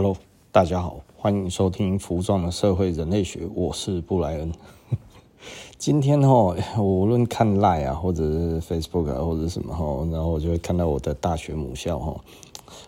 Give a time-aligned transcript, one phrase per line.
[0.00, 0.16] Hello，
[0.52, 4.52] 大家好，欢迎收听《服装的社会人类学》，我是布莱恩。
[5.76, 12.16] 今天哈，我无论看 Line 啊，或者是 Facebook 啊，或者什么哈，然后我就会看到我的大学母校哈。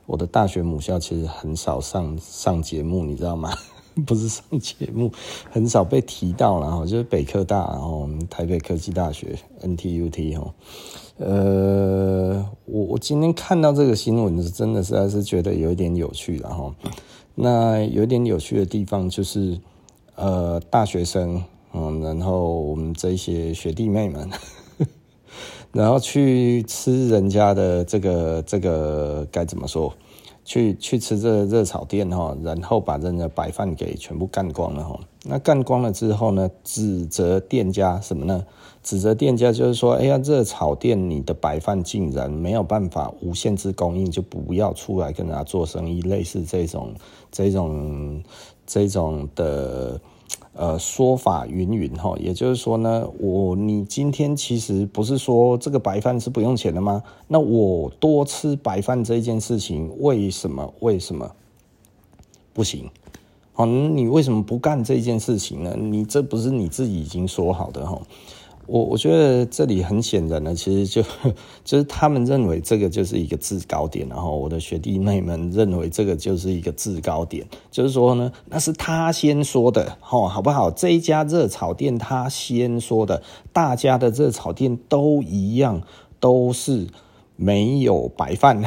[0.07, 3.51] 我的大学母校其实很少上上节目，你知道吗？
[4.07, 5.11] 不是上节目，
[5.51, 10.55] 很少被提到了哈，就是北科大，然后台北科技大学 NTUT 哈。
[11.19, 16.75] 呃，我我今天看到这个新闻是真的实在是觉得有一点有趣了哈。
[17.35, 19.59] 那有点有趣的地方就是，
[20.15, 24.31] 呃，大学生，嗯，然后我们这些学弟妹们，
[25.73, 29.93] 然后去吃人家的这个这个该怎么说？
[30.51, 34.99] 去去吃这个热炒店哈，然后把人家白饭给全部干光了哈。
[35.23, 38.45] 那干光了之后呢，指责店家什么呢？
[38.83, 46.95] 指责店家就是说，哎呀，热炒店你的白饭竟然没有办法无限制供应，就不要出来跟人家做生意，类似这种
[47.31, 48.21] 这种
[48.67, 50.01] 这种的。
[50.53, 57.03] 呃，说法云云哈，也就是说呢，我你今天其实不是说这个白饭是不用钱的吗？
[57.29, 61.31] 那我多吃白饭这件事情，为什么为什么
[62.53, 62.91] 不行？
[63.53, 65.75] 好，你为什么不干这件事情呢？
[65.79, 68.01] 你这不是你自己已经说好的哈？
[68.71, 71.03] 我我觉得这里很显然呢，其实就
[71.67, 80.71] 就是他们认为这个就是一个制高点，然后我的学弟妹们认为这个就是一个制高点，就是说呢，那是他先说的，吼，好不好？
[80.71, 83.21] 这一家热炒店他先说的，
[83.53, 85.83] 大家的热炒店都一样，
[86.21, 86.87] 都是
[87.35, 88.63] 没有白饭，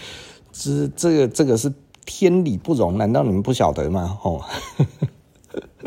[0.52, 1.70] 这这个这个是
[2.06, 4.18] 天理不容，难道你们不晓得吗？
[4.18, 4.42] 吼，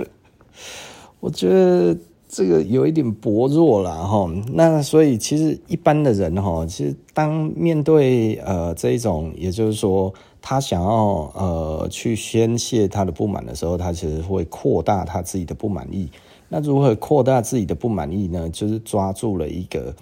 [1.20, 1.98] 我觉得。
[2.30, 16.10] 这个有一点薄弱了哈，那所以其实一般的人哈，其实当面对呃这一种，也就是说他想要呃去宣泄他的不满的时候，他其实会扩大他自己的不满意。
[16.50, 18.50] 那如何扩大自己的不满意呢？
[18.50, 19.96] 就是抓住了一个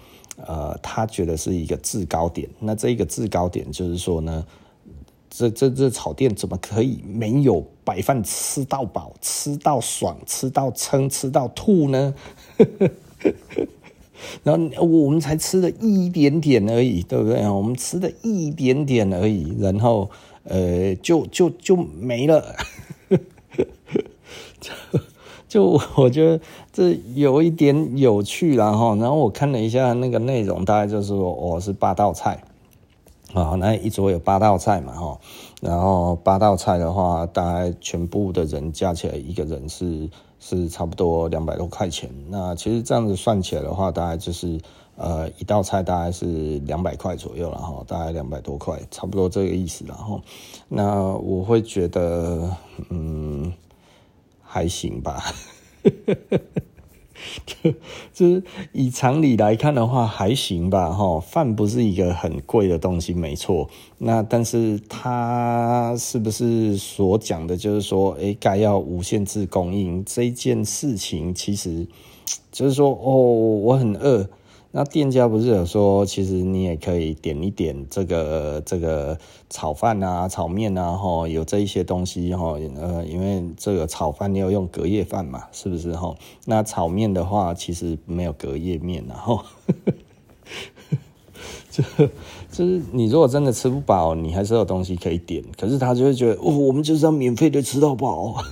[0.44, 2.48] 呃他觉得是一个制高点。
[2.58, 4.44] 那这一个制高点就是说呢。
[5.38, 12.14] 这这这炒店怎么可以没有白饭吃到饱、吃到爽、吃到撑、吃到吐呢？
[14.42, 17.46] 然后我们才吃了一点点而已，对不对？
[17.46, 20.08] 我们吃了一点点而已，然后
[20.44, 22.56] 呃，就就就没了。
[24.58, 24.72] 就
[25.46, 26.40] 就我觉得
[26.72, 32.42] 这有一点有趣，然后然后我看了一下那个内容，大概就是说，哦，是八道菜。
[33.36, 35.20] 啊，那一桌有八道菜嘛，哈，
[35.60, 40.08] 然后八道菜的话，大概全部的人加起来，一个人是
[40.40, 42.08] 是差不多两百多块钱。
[42.30, 44.58] 那其实这样子算起来的话，大概就是
[44.96, 50.18] 呃一道菜大概是两百块左右了哈，大概两百多块，差不多这个意思了哈。
[50.68, 52.56] 那我会觉得，
[52.88, 53.52] 嗯，
[54.40, 55.22] 还行吧。
[58.12, 58.42] 就是
[58.72, 63.68] 以常理来看的话，还行吧，哈，饭不是一个很贵的东西，没错。
[63.98, 71.86] 那但是他是不是所讲的，就是说，哎、该要无限制供应这件事情，其实
[72.50, 74.28] 就是说，哦，我很饿。
[74.78, 86.14] 那店家不是有说，其实你也可以点一点这个这个炒饭啊、炒面啊，哈，有这一些东西哈，呃，因为这个炒饭你要用隔夜饭嘛，是不是哈？
[86.44, 89.42] 那炒面的话，其实没有隔夜面，然后，
[91.72, 91.82] 就
[92.52, 98.44] 就是你如果真的吃不饱，你还是有东西可以点，可是他就会觉得，哦，我们就是要免费的吃到饱。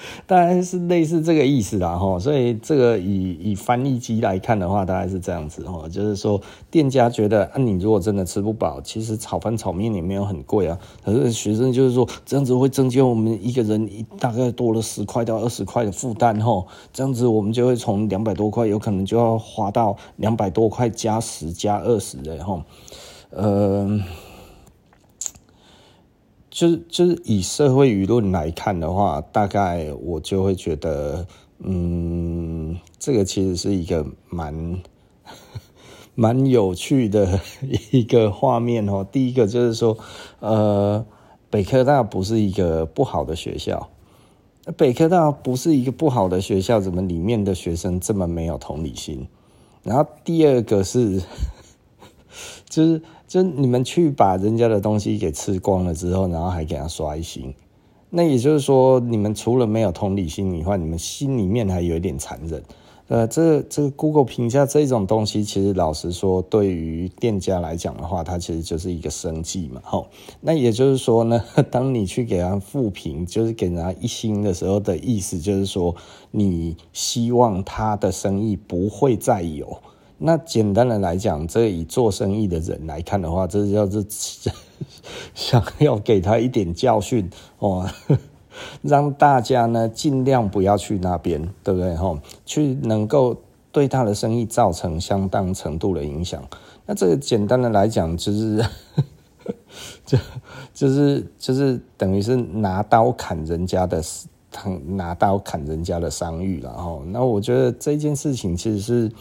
[0.26, 6.40] 大概是类似这个意思啦，哈，所以这个以以翻译机来看的话，大概是这样子，哈，就是说
[6.70, 22.64] 店家觉得，啊，你如果真的吃不饱，其实炒饭炒面也没有很贵啊，可是学生就是说这样子会增加我们一个人一大概多了十块到二十块的负担，哈，这样子我们就会从两百多块有可能就要花到两百多块加十加二十的，哈，
[23.30, 24.00] 呃。
[26.56, 31.26] 就是就是以社会舆论来看的话，大概我就会觉得，
[31.58, 34.80] 嗯，这个其实是一个蛮
[36.14, 37.38] 蛮有趣的
[37.92, 39.06] 一个画面哦。
[39.12, 39.98] 第一个就是说，
[40.40, 41.04] 呃，
[41.50, 43.90] 北科大不是一个不好的学校，
[44.78, 49.28] 北科大不是一个不好的学校，怎么里面的学生这么没有同理心？
[49.82, 51.20] 然后第二个是，
[52.68, 53.02] 就是。
[53.28, 57.52] 就你们去把人家的东西给吃光了之后，然后还给他刷一星，
[58.08, 62.62] 那也就是说，你们除了没有同理心以外，你们心里面还有一点残忍。
[63.08, 69.80] 呃，这这个 Google 评价这种东西，其实老实说，对于店家来讲的话，它其实就是一个生计嘛。
[69.82, 70.08] 好，
[70.40, 75.92] 那也就是说呢， 当你去给他负评，就是给人家一星的时候的意思，就是说
[76.30, 79.78] 你希望他的生意不会再有。
[80.18, 84.04] 那简单的来讲，这以做生意的人来看的话，这叫做
[85.34, 87.88] 想要给他一点教训哦。
[88.80, 91.94] 让大家呢尽量不要去那边，对不对？
[92.46, 93.36] 去能够
[93.70, 96.42] 对他的生意造成相当程度的影响。
[96.86, 98.64] 那这个简单的来讲，就是
[100.06, 100.18] 就
[100.72, 104.02] 就是就是等于是拿刀砍人家的，
[104.86, 106.72] 拿刀砍人家的商誉了。
[106.72, 109.12] 吼，那我觉得这件事情其实是，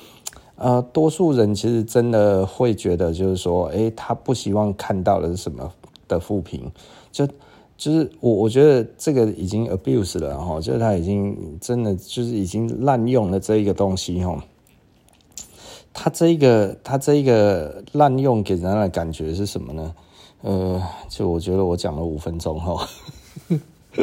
[0.56, 5.72] 呃，多数人其实真的会觉得，就是说，诶，他不希望看到的是什么
[6.08, 6.72] 的负评，
[7.12, 7.28] 就。
[7.78, 14.42] 就是我，我觉得这个已经 abuse 了哈，就是他已经真的就是已经滥用了这一个东西哈。
[15.94, 19.94] 他这一个，他这一个滥用给人的感觉是什么呢？
[20.44, 22.88] 呃，就我觉得我讲了五分钟哈，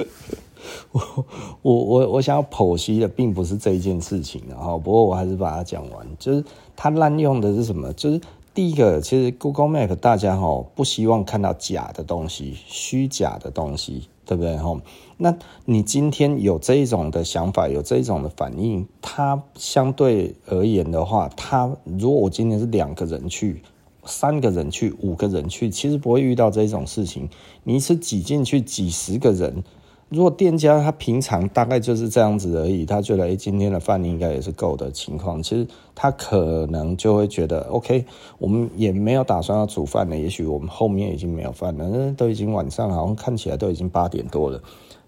[0.93, 1.27] 我
[1.63, 6.07] 我我我想要剖析的并不是这一件事情哈，不过我还是把它讲完。
[6.19, 6.45] 就是
[6.77, 7.93] 他滥用的是什么？
[7.93, 8.21] 就是。
[8.55, 14.79] 第一个，其实 Google Map 大家哈不希望看到假的东西、虚假的东西，对不对哈？
[15.17, 15.35] 那
[15.65, 23.63] 你今天有这一种的想法，有这一种的反应，它相对而言的话，它如果我今天是两个人去、
[24.05, 27.31] 三个人去、五个人去，其实不会遇到这种事情。
[27.65, 29.65] 你一次挤进去几十个人。
[30.13, 38.05] 如果店家他平常大概就是这样子而已，他觉得诶今天的饭应该也是够的情况，其实他可能就会觉得 OK，
[38.39, 44.61] 我们也没有打算要煮饭了，也许我们后面已经没有饭了，都已经晚上了好像看起来都已经八点多了。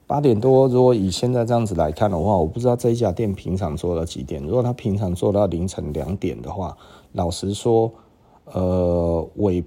[0.07, 4.43] 八点多，如果以现在这样子来看的话，我不知道这一家店平常做到几点。
[4.43, 6.75] 如果他平常做到凌晨两点的话，
[7.13, 7.93] 老实说，
[8.47, 9.63] 呃，尾。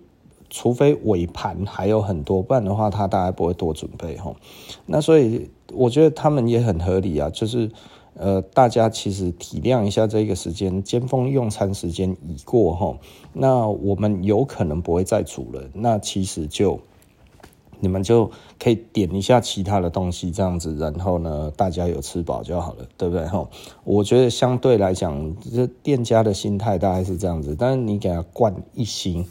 [0.58, 4.34] 除非尾盘还有很多，不然的话他大概不会多准备哈。
[4.88, 7.70] 那所以我觉得他们也很合理啊，就是
[8.16, 12.98] 呃大家其实体谅一下这个时间，尖峰用餐时间已过哈。
[13.34, 16.80] 那我们有可能不会再煮了，那其实就
[17.80, 23.48] 你们就可以点一下其他的东西这样子，然后呢大家有吃饱就好了，对不对哈？
[23.84, 29.24] 我觉得相对来讲，这店家的心态大概是这样子，但是你给他灌一星。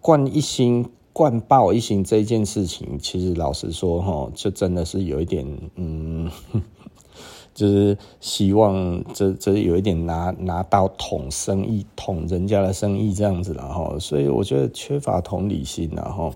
[0.00, 6.30] 灌一星，灌爆一星这件事情，其实老实说哈，就真的是有一点，嗯，
[7.54, 16.32] 就是希望这这有一点拿拿刀捅生意，捅人家的生意这样子了哈，所以我觉得缺乏同理心然后，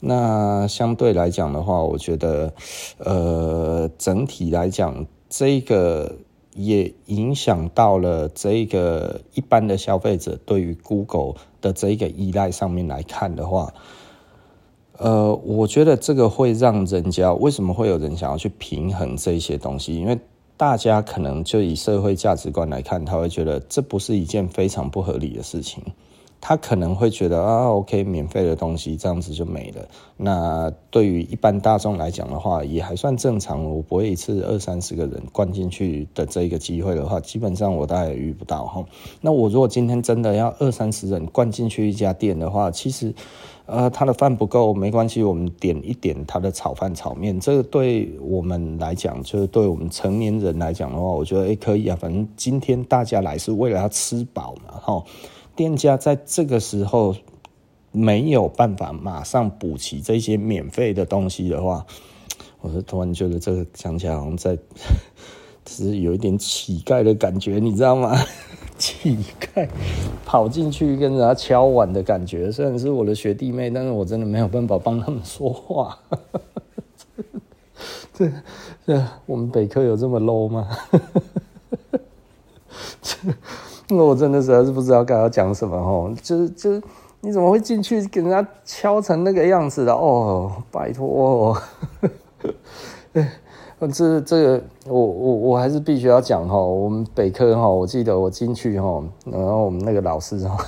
[0.00, 2.52] 那相对来讲的话，我觉得
[2.98, 6.14] 呃，整体来讲，这个
[6.56, 11.34] 也影响到了这个一般的消费者对于 Google。
[11.62, 13.74] 的这个依赖上面来看的话，
[14.98, 19.96] 呃，我觉得这个会让人家为什么会有人想要去平衡这些东西？
[19.96, 20.16] 因为
[20.56, 25.82] 大家可能就以社会价值观来看，他会觉得这不是一件非常不合理的事情。
[26.48, 29.84] 他可能会觉得啊，OK，免费的东西这样子就没了。
[30.16, 33.64] 那对于一般大众来讲的话，也还算正常。
[33.64, 38.84] 我不会一次二三十个人灌进去的这个机会的话，基本上我大概也遇不到哈。
[39.20, 43.12] 那我如果今天真的要二三十人灌进去一家店的话，其实
[43.66, 51.98] 呃，他的饭不够没关系，我们点一点他的炒饭炒面，这个对我们来讲，就是对我们成年人来讲的话，我觉得诶可以啊。
[52.00, 55.02] 反正今天大家来是为了要吃饱嘛，哈。
[55.56, 57.16] 店家在这个时候
[57.90, 61.86] 没有办法马上补齐这些免费的东西的话，
[62.60, 64.58] 我是突然觉得这个讲起来好像在，
[65.64, 68.14] 只是有一点乞丐的感觉，你知道吗？
[68.76, 69.66] 乞丐
[70.26, 75.98] 跑进去跟人家敲碗的感觉，虽然是我的学弟妹，但是我真的没有办法帮他们说话。
[78.12, 78.30] 这
[78.86, 80.68] 这，我们北科有这么 low 吗？
[83.96, 86.82] 我真的实在是不知道该要讲什么哦，就是就是
[87.20, 90.52] 你怎么会进去给人家敲成那个样子的哦？
[90.70, 91.56] 拜托哦，
[93.92, 96.58] 这这个我我我还是必须要讲哈。
[96.58, 100.58] 我们北科哈，我记得我进去哈，然后我们那个老师哈，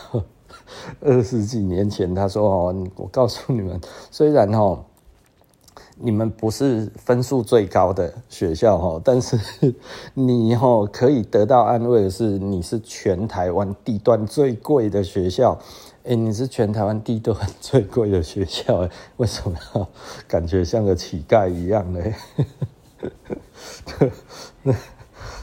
[1.02, 4.78] 二十几年前他说哦，我告诉你们，虽然哈。
[6.00, 9.38] 你们不是分数最高的学校哈，但是
[10.14, 15.58] 你哈可以得到安慰的是，你是全台湾地段最贵的学校。
[16.04, 18.88] 哎，你是全台湾地段最贵的学校，
[19.18, 19.86] 为什么要
[20.26, 22.00] 感觉像个乞丐一样呢？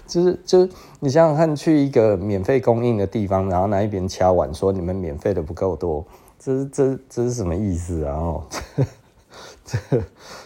[0.07, 0.69] 就是就是
[0.99, 6.03] 你想想看，去一个免费供应的地方，然后那一边敲碗说你们免费的不够多，
[6.39, 8.15] 这是这这是什么意思啊？
[8.15, 8.43] 哦，
[9.63, 9.77] 这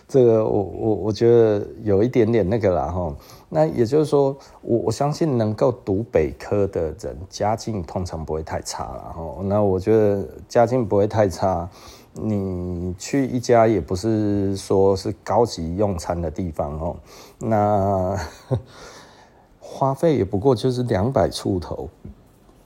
[0.10, 3.16] 这个我我我觉得有一点点那个啦哈。
[3.48, 9.38] 那也就是说，我我相信能够读北科的人，家境通常不会太差了哈。
[9.44, 11.70] 那我觉得家境不会太差，
[12.14, 16.96] 你去一家也不是说是高级用餐的地方哦。
[17.40, 18.18] 那
[19.60, 21.88] 花费也不过就是两百出头。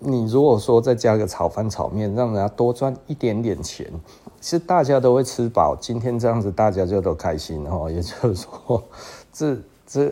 [0.04, 3.88] 你如果说再加个炒饭炒面，让人家多赚一点点钱，
[4.42, 5.76] 其实大家都会吃饱。
[5.76, 7.90] 今天这样子，大家就都开心哦。
[7.90, 8.84] 也就是说，
[9.34, 9.58] 这
[9.88, 10.12] 这。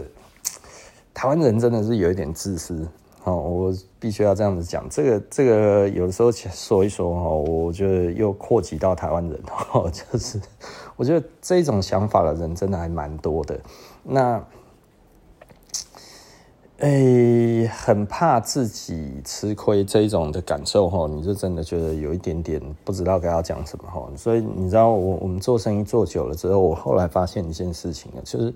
[1.13, 2.87] 台湾人真的是有一点自私
[3.25, 4.87] 哦，我必须要这样子讲。
[4.89, 9.39] 这个这个有的时候说一说哦，我觉得又扩及到台湾人
[9.73, 10.41] 哦，就是
[10.95, 13.59] 我觉得这种想法的人真的还蛮多的。
[14.03, 14.41] 那，
[16.81, 24.07] 诶，很怕自己吃亏这一种的感受哈，你就真的觉得有一点点不知道该要讲什么哈。
[24.15, 28.53] 所以你知道，我我们做生意做久了之后，我后来发现一件事情呢，就是。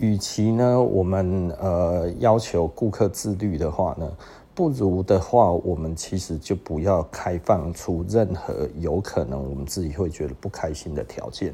[0.00, 4.08] 与其呢，我们呃要求顾客自律的话呢，
[4.54, 11.52] 不如的话，我们其实就不要开放出任何有可能我们自己会觉得不开心的条件。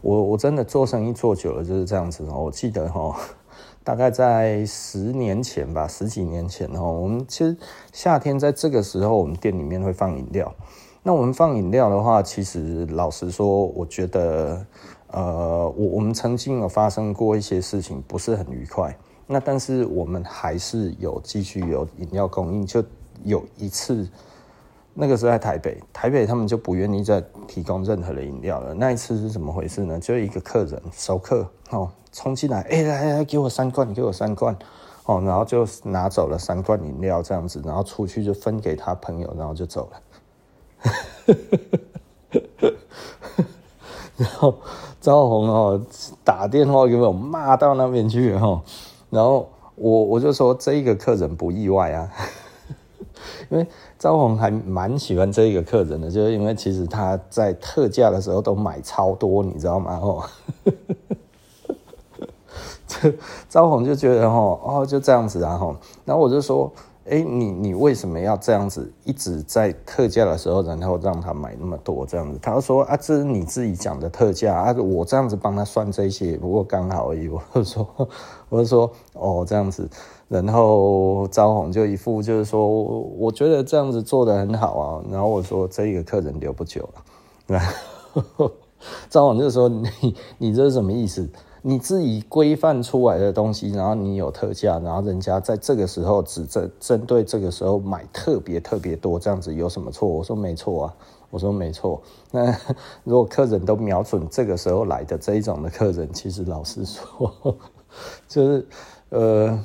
[0.00, 2.46] 我我真的做生意做久了就是这样子哦。
[2.46, 3.16] 我记得哈，
[3.88, 7.56] 大概在十年前吧，十几年前哦，我们其实
[7.90, 10.54] 夏天在这个时候，我们店里面会放饮料。
[11.02, 14.62] 那我们放饮料的话，其实老实说，我觉得。
[15.10, 18.94] 呃，我我们曾经有发生过一些事情，不是很愉快。
[19.26, 22.66] 那但是我们还是有继续有饮料供应。
[22.66, 22.84] 就
[23.24, 24.06] 有一次，
[25.00, 28.74] 那个时候在台北，台北他们就不愿意再提供任何的饮料了。
[28.74, 29.96] 那一次是怎么回事呢？
[30.00, 34.56] 就一个客人熟客哦，冲进来，哎来来，给我三罐，给我三罐
[35.04, 40.02] 哦，然后就拿走了三罐饮料这样子，然后出去就分给他朋友，然后就走了。
[44.16, 44.52] 然后
[45.00, 45.80] 赵红哦
[46.24, 48.60] 打电话给我骂到那边去哈，
[49.10, 52.10] 然后我我就说这一个客人不意外啊，
[53.50, 53.66] 因为
[53.98, 60.00] 招红还蛮喜欢这一个客人的，就是因为其实他在特价的时候都买超多，你知道吗？
[60.02, 60.24] 哦，
[62.86, 63.12] 这
[63.48, 66.70] 赵红就觉得哦哦就这样子啊哈，然后我就说。
[67.10, 72.38] 哎，你你为什么要这样子一直在特价的时候，然后让他买那么多这样子？
[72.42, 77.30] 他说啊，这是你自己讲的特价啊，我这样子帮他算这些，不过刚好而已。
[77.30, 77.88] 我就说，
[78.50, 79.88] 我就说哦这样子，
[80.28, 85.04] 然后招红就一副就是说，我觉得这样子做得很好啊。
[85.10, 87.02] 然后我说这个客人留不久了，
[87.46, 87.60] 然
[88.36, 88.50] 后
[89.08, 91.26] 招红就说你你这是什么意思？
[91.62, 100.06] 你自己规范出来的东西，然后你有特价，然后人家在这个时候只针针对这个时候买特别特别多，这样子有什么错？
[100.06, 100.94] 我说没错啊，
[101.30, 102.00] 我说没错。
[102.30, 102.54] 那
[103.02, 107.32] 如果客人都瞄准这个时候来的这一种的客人，其实老实说，
[108.28, 108.66] 就是
[109.08, 109.58] 呃。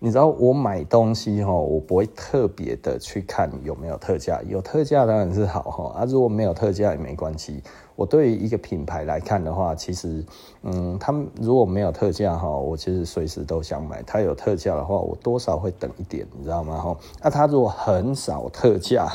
[0.00, 7.62] 你知道我买东西哈，我不会特别的去看有没有特价，有特价当然是好哈，啊如果没有特价也没关系。
[7.96, 10.24] 我对于一个品牌来看的话，其实
[10.62, 14.00] 嗯，他们如果没有特价哈，我其实随时都想买。
[14.04, 16.78] 他有特价的话，我多少会等一点，你知道吗？
[16.78, 19.12] 哈，那他如果很少特价。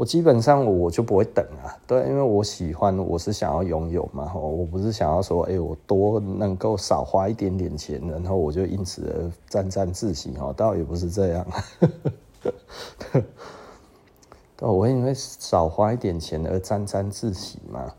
[0.00, 11.46] 我基本上我就不会等啊，对，因为我喜欢，我是想要拥有嘛，我不是想要说，哎，我多能够少花一点点钱，然后我就因此而沾沾自喜哈，倒也不是这样，
[13.12, 13.22] 对，
[14.60, 17.92] 我会因为少花一点钱而沾沾自喜嘛。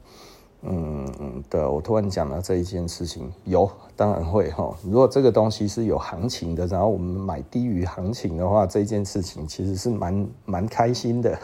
[0.63, 4.75] 嗯，对，我突然讲了这一件事情，有当然会哈。
[4.83, 11.39] 如果这个东西是有行情的，然后我们买低于行情的话，这件事情其实是蛮蛮开心的。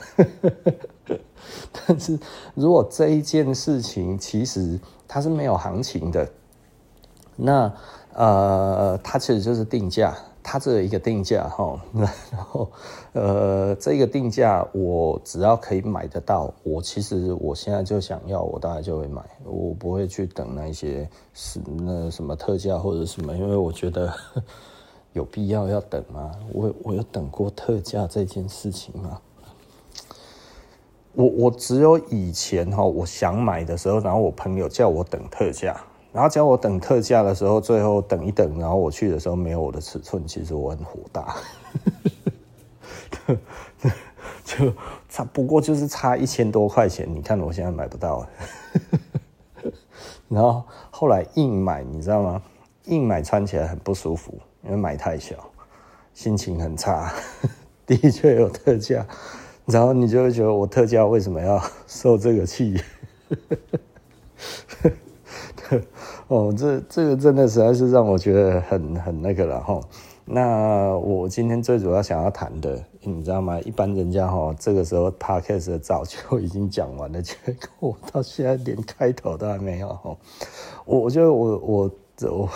[1.71, 2.19] 但是
[2.53, 6.29] 如果这一件事情其实它是没有行情的，
[7.35, 7.73] 那
[8.13, 10.15] 呃，它其实就是定价。
[10.49, 11.77] 它这一个定价哈，
[12.31, 12.71] 然后
[13.11, 24.13] 呃，这个定价我只要可以买得到，我其实我现在就想要，我大概就会买，我不会去等那些是那什么特价或者什么，因为我觉得
[25.11, 26.31] 有必要要等吗？
[26.53, 29.19] 我我有等过特价这件事情吗？
[31.11, 35.75] 我我只有以前哈，我想买的时候，然后我朋友叫我等特价。
[36.13, 41.35] 然后叫我等特价的时候，最后等一等，然后我去的时候没有我的尺寸，其实我很火大，
[44.43, 44.73] 就
[45.09, 48.27] 差不过就是差一千多块钱，你看我现在买不到，
[50.27, 52.41] 然后后来硬买，你知道吗？
[52.85, 54.33] 硬买穿起来很不舒服，
[54.63, 55.35] 因为买太小，
[56.13, 57.13] 心情很差，
[57.85, 59.05] 的确有特价，
[59.65, 62.81] 然后你就会觉得我特价为什么要受这个气？
[66.27, 69.79] 哦，这这个真的实在是让我觉得很很那个了哈。
[70.29, 73.57] 那我今天最主要想要谈的，你知道吗？
[73.61, 77.33] 一般人家哈这个时候 podcast 早就已经讲完了，结
[77.79, 79.87] 果我到现在连开头都还没有。
[80.83, 82.49] 我我觉得我我我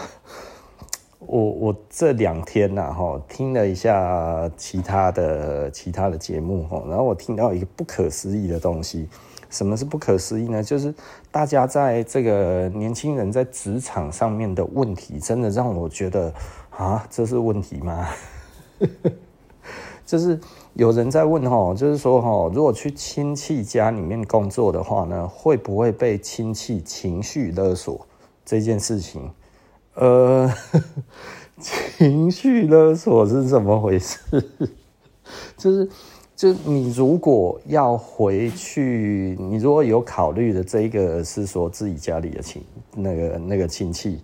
[1.20, 9.08] 我我这两天呐哈听了一下其他的其他的节目哈，然后我听到一个不可思议的东西。
[9.52, 10.64] 什么是不可思议呢？
[10.64, 10.92] 就是
[11.30, 16.34] 大家在这个年轻人在职场上面的问题，真的让我觉得
[16.70, 18.08] 啊，这是问题吗？
[20.06, 20.40] 就是
[20.74, 28.08] 有人在问哈，就是说哈，如果去亲戚家里面工作的话呢，会不会被亲戚情绪勒索
[28.46, 29.30] 这件事情？
[29.96, 30.50] 呃，
[31.60, 34.18] 情绪勒索是怎么回事？
[35.58, 35.90] 就是。
[36.42, 42.64] 就你如果要回去，你如果有考虑的这一个是说自己家里的亲
[42.96, 44.20] 那个那个亲戚，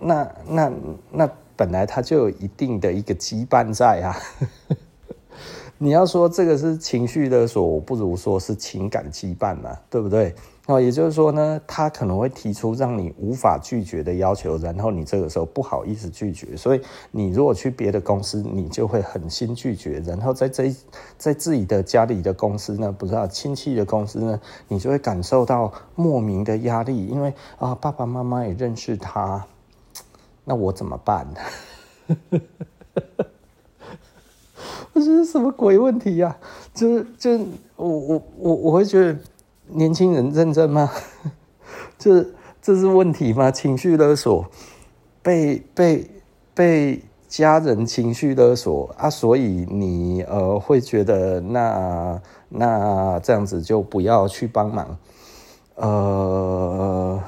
[0.00, 0.72] 那那
[1.12, 4.16] 那本来他就有一定的一个羁绊在啊。
[5.78, 10.34] 你要说这个是情绪勒索，我不如说是情感羁绊嘛，对不对？
[10.66, 20.72] 哦，也就是说呢，他可能会提出让你无法拒绝的要求，然后你这个时候不好意思拒绝，所以你如果去别的公司，你就会狠心拒绝，然后在这
[21.18, 29.44] 在自己的家里的公司呢，不知道亲戚的公司呢，你就会感受到莫名的压力，因为啊，爸爸妈妈也认识他，
[30.44, 31.26] 那我怎么办？
[34.94, 36.36] 这是什么鬼问题呀？
[36.72, 37.36] 就是就
[37.74, 39.18] 我我我我会觉得。
[39.74, 40.90] 年轻人认真吗？
[41.98, 42.26] 这
[42.60, 43.50] 这是问题吗？
[43.50, 44.46] 情绪勒索，
[45.22, 46.10] 被被
[46.54, 54.98] 被家人情绪勒索啊，所以你呃会觉得那那这样子就不要去帮忙。
[55.76, 57.22] 呃，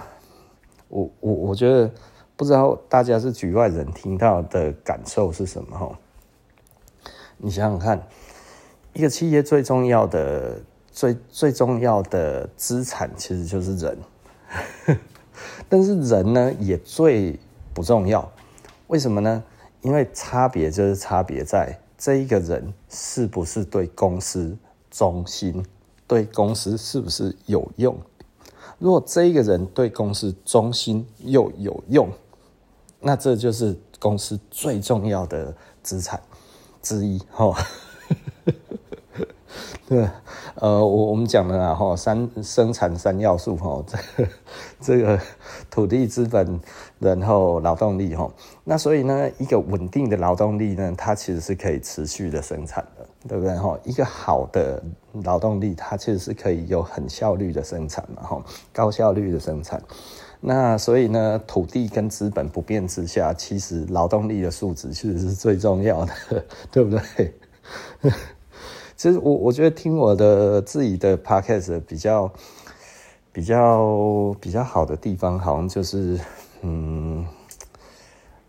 [0.89, 1.91] 我我我觉得
[2.37, 5.99] 不知道大家是局外人听到的感受是什么哈？
[7.39, 8.07] 你想想看，
[8.93, 10.61] 一个企业最重要的。
[10.95, 13.99] 最最重要的资产其实就是人，
[15.69, 17.37] 但是人呢也最
[17.75, 18.31] 不重要。
[18.87, 19.43] 为什么呢？
[19.83, 24.57] 因为差别就是差别在这一个人是不是对公司
[24.89, 25.67] 忠心，
[26.07, 27.99] 对公司是不是有用。
[28.79, 32.09] 如果这一个人对公司忠心又有用，
[33.01, 35.53] 那这就是公司最重要的
[35.83, 36.23] 资产
[36.81, 37.21] 之一。
[39.87, 40.09] 对，
[40.57, 44.31] 呃，我我们讲了啊，哈，三生产三要素，哈，这个
[44.81, 45.21] 这个
[45.71, 46.61] 土地、资本，
[46.99, 48.31] 然后劳动力，哈，
[48.65, 53.55] 那所以呢，一个稳定的劳动力呢，它其实是可以持续的生产的，对不对？
[53.57, 54.83] 哈，一个好的
[55.23, 59.83] 劳动力，它其实是可以有很效率的生产嘛，哈，高效率的生产。
[60.41, 66.13] 那所以呢，土地跟资本不变之下，其实劳动力的素质其实是最重要的，
[66.71, 67.35] 对不对？
[68.97, 72.31] 其实我我觉得听我的自己的 podcast 比较
[73.33, 76.19] 比较比较好的地方，好像就是
[76.63, 77.27] 嗯，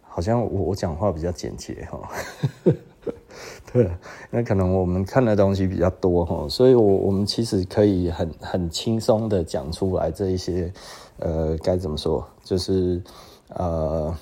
[0.02, 2.00] 好像我我讲话比较简洁哈，
[3.74, 3.90] 对，
[4.30, 10.72] 那可能我们看的东西比较多哈，所以我我们其实可以很很轻松的讲出来这一些
[11.20, 13.02] 呃该怎么说，就是
[13.50, 14.16] 呃。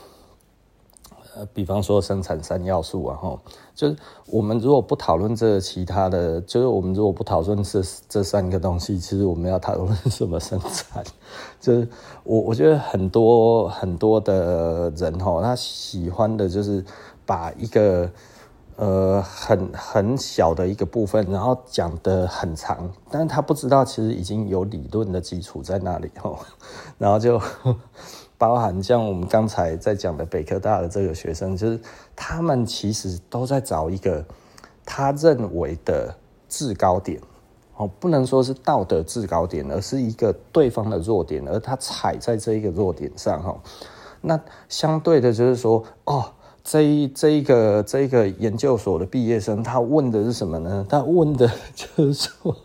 [1.36, 3.40] 呃，比方说生产三要素啊，哈，
[3.76, 3.96] 就是
[4.28, 11.04] 我们如果不讨论这其他的，就是我们如果不讨论这这三个东西，其实我们要讨论什么生产？
[11.60, 11.88] 就是
[12.24, 16.86] 我我觉得很多很多的人哈，他喜欢的就是
[17.26, 18.10] 把一个
[18.76, 26.38] 呃很很小的一个部分，然后讲得很长，但是他不知道其实已经有理论的基础在那里哈，
[27.00, 27.42] 然后就。
[28.38, 31.80] 包含像我们刚才在讲的北科大的这个学生，就是
[32.16, 34.24] 他们其实都在找一个
[34.86, 36.14] 他认为的
[36.50, 37.22] 制高点，
[37.78, 43.56] 哦，不能说是道德制高点，而是一个对方的弱点，而他踩在这一个弱点上，哈。
[44.22, 46.26] 那相对的，就是说，哦，
[46.64, 50.86] 这一这一个这一个研究所的毕业生，他问的是什么呢？
[50.90, 52.56] 他问的就是说。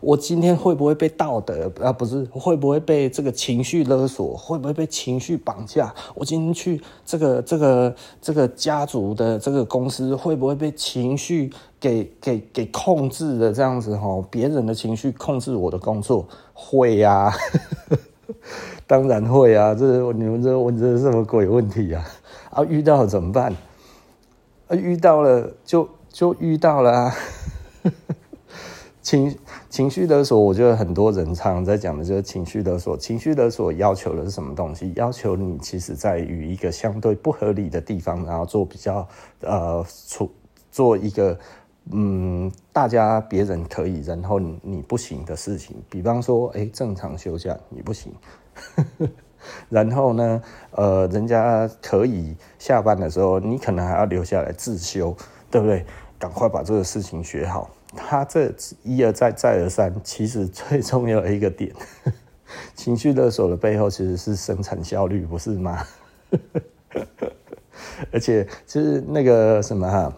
[0.00, 1.92] 我今天会不会被道德啊？
[1.92, 4.36] 不是，会不会被这个情绪勒索？
[4.36, 5.92] 会不会被情绪绑架？
[6.14, 13.96] 我今天去这个这个这个家族的这个公司，会不会被情绪给给给控制的这样子？
[13.96, 17.34] 哈，别人的情绪控制我的工作，会呀、啊，
[18.86, 19.74] 当然会啊！
[19.74, 22.04] 这你们这问这是什么鬼问题啊？
[22.50, 23.52] 啊，遇到了怎么办？
[24.68, 27.14] 啊，遇到了就就遇到了啊。
[29.08, 29.34] 情
[29.70, 32.94] 情绪勒索，我觉得很多人常在讲的就是情绪勒索。
[32.94, 34.92] 情绪勒索要求的是什么东西？
[34.96, 39.08] 要求你其实在于一个相对不合理的地方，然后做比较
[39.40, 40.30] 呃，处
[40.70, 41.38] 做一个
[41.90, 45.74] 嗯，大家别人可以，然后你，你不行的事情。
[45.88, 48.12] 比方说，哎，正常休假你不行，
[49.70, 50.42] 然后呢，
[50.72, 55.16] 呃，人家可以下班的时候，你可能还要留下来自修，
[55.50, 55.86] 对不对？
[56.18, 57.70] 赶快把这个事情学好。
[57.96, 61.74] 他这一而再再而三，其实最重要的一个点，
[62.76, 65.82] 情绪勒索的背后其实是生产效率，不是吗？
[68.12, 70.12] 而且其实那个什么哈，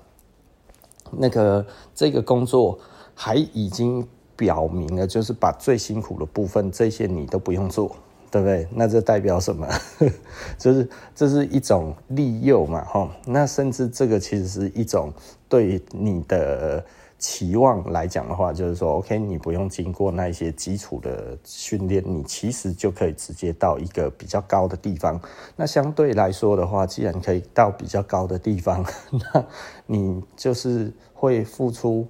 [1.13, 2.77] 那个这个工作
[3.15, 7.95] 还已经表明了，就是把最辛苦的部分，这些你都不用做，
[8.33, 8.67] 对不对？
[8.73, 9.69] 那这代表什么？
[10.59, 13.09] 就是这是一种利诱嘛，哈。
[13.27, 15.13] 那甚至这个其实是一种
[15.49, 16.85] 对你的。
[17.21, 25.21] 期望来讲的话，就是说，OK，你不用经过那些基础的训练，你其实就可以直接到一个比较高的地方。
[25.55, 29.45] 那相对来说的话，既然可以到比较高的地方， 那
[29.85, 32.09] 你就是会付出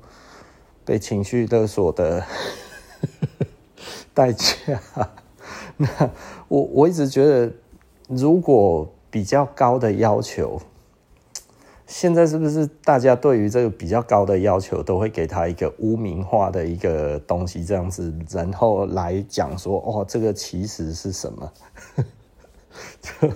[0.85, 2.25] 被情绪勒索的
[4.15, 4.81] 代价。
[5.77, 5.89] 那
[6.47, 7.53] 我我一直觉得，
[8.09, 10.61] 如果比较高的要求。
[11.91, 21.53] 现在是不是大家对于这个比较高的要求，都会给他一个污名化的一个东西，这样子，然后来讲说，哦，这个其实是什么？
[23.03, 23.29] 就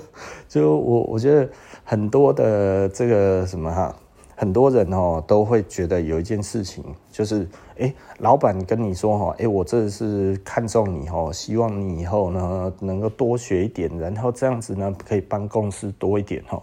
[0.48, 1.50] 就我我觉得
[1.82, 3.92] 很多的这个什么哈，
[4.36, 16.62] 很多人哦都会觉得有一件事情，就是哎，老板跟你说哈，哎，我这是看中你哦，希望你以后呢能够多学一点，然后这样子呢可以帮公司多一点哈。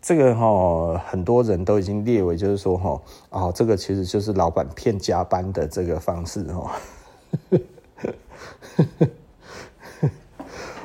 [0.00, 6.70] 这个哈，很多人都已经列为，就是说哈，啊，这个其实就是老板骗加班的这个方式哈。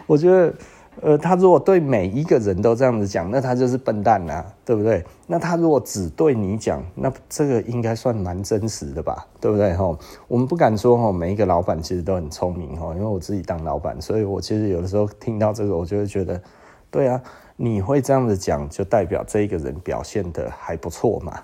[0.08, 0.54] 我觉得，
[1.02, 5.06] 呃，他如果对每一个人都这样子讲，那他就是笨蛋啊，对不对？
[5.28, 9.74] 那他如果只对你讲，那这个应该算蛮真实的吧，对不对？
[9.76, 9.96] 哈，
[10.28, 16.42] 我们不敢说哈，每一个老板其实都很聪明哈，因为我自己当老板，所以我其实有的时候听到这个，我就会觉得，
[16.90, 17.22] 对啊。
[17.64, 21.42] 你会这样子讲，就代表这一个人表现得还不错嘛？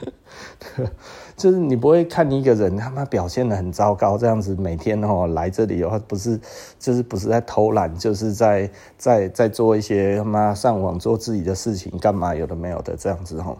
[1.36, 6.40] 就是你不会看一个人他妈表现得很糟糕，这样子每天哦来这里的话，不是
[6.78, 13.54] 就是不是在偷懒，就是在在在做一些他妈上网做自己的事情，干嘛有的没有的这样子哈？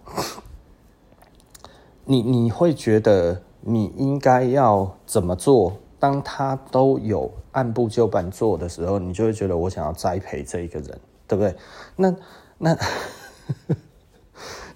[2.07, 5.77] 你你会觉得你应该要怎么做？
[5.99, 10.99] 当他都有按部就班做的时候，你就会觉得我想要栽培这一个人。
[11.31, 11.55] 对不对？
[11.95, 12.13] 那
[12.59, 12.77] 那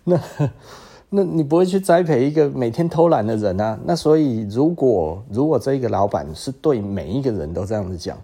[0.05, 0.21] 那
[1.11, 3.77] 那你不会去栽培一个每天偷懒的人啊？
[3.85, 8.17] 那所以，如果如果这个老板是对每一个人都这样子讲，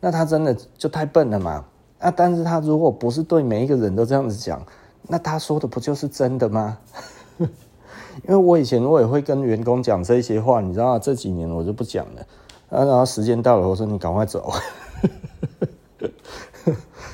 [0.00, 1.64] 那他真的就太笨了嘛？
[1.98, 2.10] 啊！
[2.10, 4.62] 但是他如果不是对每一个人都这样子讲，
[5.04, 6.76] 那他说的不就是真的吗？
[7.38, 10.98] 因为我以前我也会跟员工讲这些话，你知道吗？
[10.98, 12.20] 这几年我就不讲了
[12.68, 12.84] 啊。
[12.84, 14.52] 然后时间到了，我说你赶快走。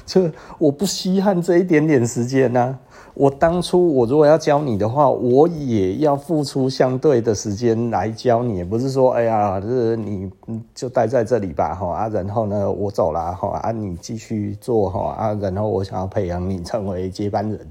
[0.07, 2.79] 这我不稀罕这一点点时间呐。
[3.14, 10.29] 我当初我如果要教你的话，我也要付出相对的时间来教你，不是说哎呀，就是你
[10.75, 17.69] 就待在这里吧，哈啊，然后呢我走了，哈啊，你继续做，哈啊，然后我想要培养你成为接班人，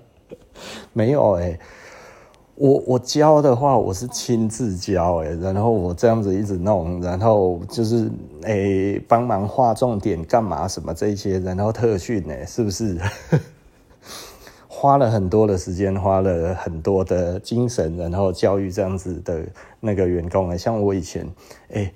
[0.92, 1.58] 没有哎、
[2.56, 8.10] 我我教的话，我是亲自教哎，然后我这样子一直弄，然后就是
[8.44, 12.98] 诶帮忙画重点干嘛什么这些，然后特训呢，是不是？
[14.66, 19.44] 花了很多的时间，花了很多的精神，然后教育这样子的
[19.78, 21.26] 那个员工哎，像我以前
[21.68, 21.92] 诶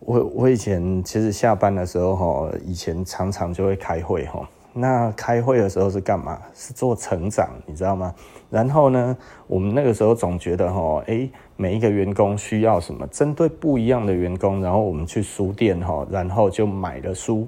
[0.00, 4.48] 我我以前其实下班的时候哈，以前常常就会开会哈。
[4.74, 6.38] 那开会的时候是干嘛？
[6.54, 8.14] 是做成长，你知道吗？
[8.50, 13.06] 然后呢，我们那个时候总觉得哈，诶，每一个员工需要什么？
[13.08, 17.46] 针对不一样的员工，然后我们去书店哈，然后就买了书，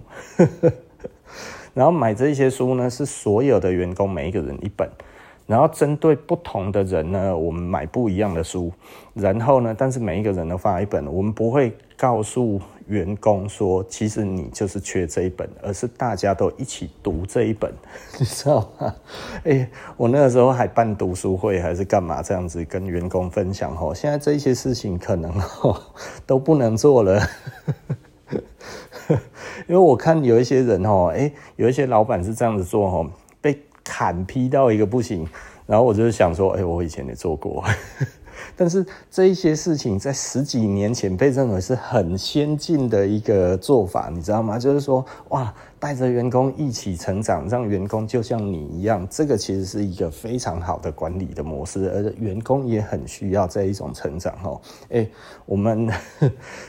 [1.74, 4.88] 然后买这些书呢，是所有的员工每一个人一本。
[5.46, 8.72] 然后针对不同的人呢，我们买不一样的书，
[9.12, 17.73] 然后呢，但是每一个人都发一本，我们不会告诉员工说，其实你就是缺这一本，而是大家都一起读这一本，
[18.18, 18.94] 你知道吗？
[19.44, 25.77] 哎，我那个时候还办读书会，还是干嘛这样子跟员工分享吼，现在这些事情可能吼
[26.27, 27.20] 都不能做了，
[29.66, 33.07] 因为我看有一些人吼，哎，有一些老板是这样子做吼，
[33.40, 33.59] 被。
[33.87, 35.29] 砍劈到一个不行，
[35.66, 37.62] 然后我就想说，哎、欸，我以前也做过。
[38.57, 44.59] 但是这一些事情在十几年前被认为是很先进的一个做法，你知道吗？
[44.59, 54.35] 就是说，哇，带着员工一起成长，让员工就像你一样，这个其实是一个非常好的管理的模式，而员工也很需要这一种成长。
[54.45, 55.09] 哦，哎，
[55.47, 55.88] 我们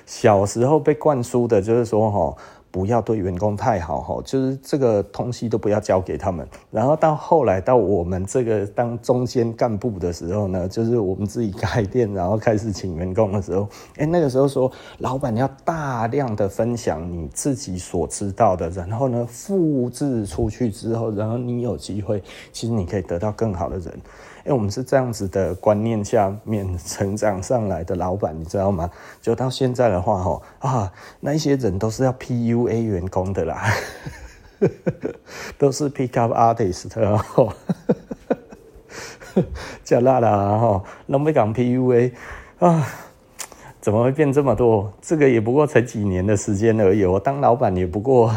[0.05, 2.37] 小时候被灌输的就是说，哈。
[2.75, 6.45] 不要对员工太好哈，就是这个东西都不要交给他们。
[6.69, 23.93] 然后到后来到我们这个当中间干部的时候呢，就是我们自己开店，然后开始请员工的时候，哎，那个时候说老板要大量的分享你自己所知道的，然后呢复制出去之后，然后你有机会，其实你可以得到更好的人。
[24.45, 28.87] 因为我们是这样子的观念下面成长上来的老板，你知道吗？
[29.19, 33.73] 就到现在的话，吼啊，那一些人都是要 PUA 员工的啦，
[35.57, 37.51] 都是 pick up artist 吼，
[39.83, 42.11] 加辣啦吼，拢要讲 PUA
[42.59, 42.87] 啊，
[43.81, 44.93] 怎么会变这么多？
[45.01, 48.31] 这个也不过才几年的时间而已，我当老板也不过。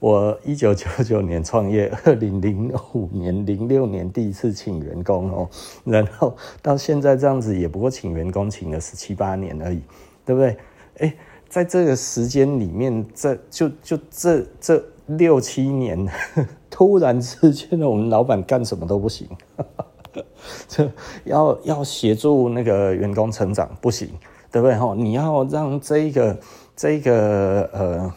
[0.00, 5.48] 我一九九九年创业， 二零零五年、零六年第一次请员工哦，
[5.84, 9.80] 然后到现在这样子，也不过请员工请了十七八年而已，
[10.24, 10.56] 对不对？
[10.98, 11.14] 哎，
[11.48, 16.06] 在这个时间里面，这就就这这六七年，
[16.68, 19.26] 突然之间呢，我们老板干什么都不行，
[20.68, 20.90] 这
[21.24, 24.08] 要要协助那个员工成长不行，
[24.52, 24.76] 对不对？
[24.76, 26.38] 哈，你要让这一个
[26.76, 28.12] 这个呃。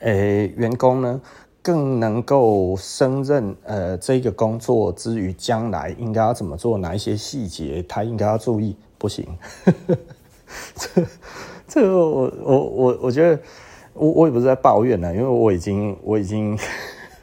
[0.00, 1.20] 诶、员工呢
[1.62, 6.78] 更能够胜任呃这个工作之余，将来应该要怎么做？
[6.78, 8.76] 哪一些细节他应该要注意？
[8.96, 9.26] 不行，
[10.76, 11.06] 这
[11.66, 13.42] 这个我我我我觉得
[13.94, 16.58] 我我也不是在抱怨呢，因为我已经我已经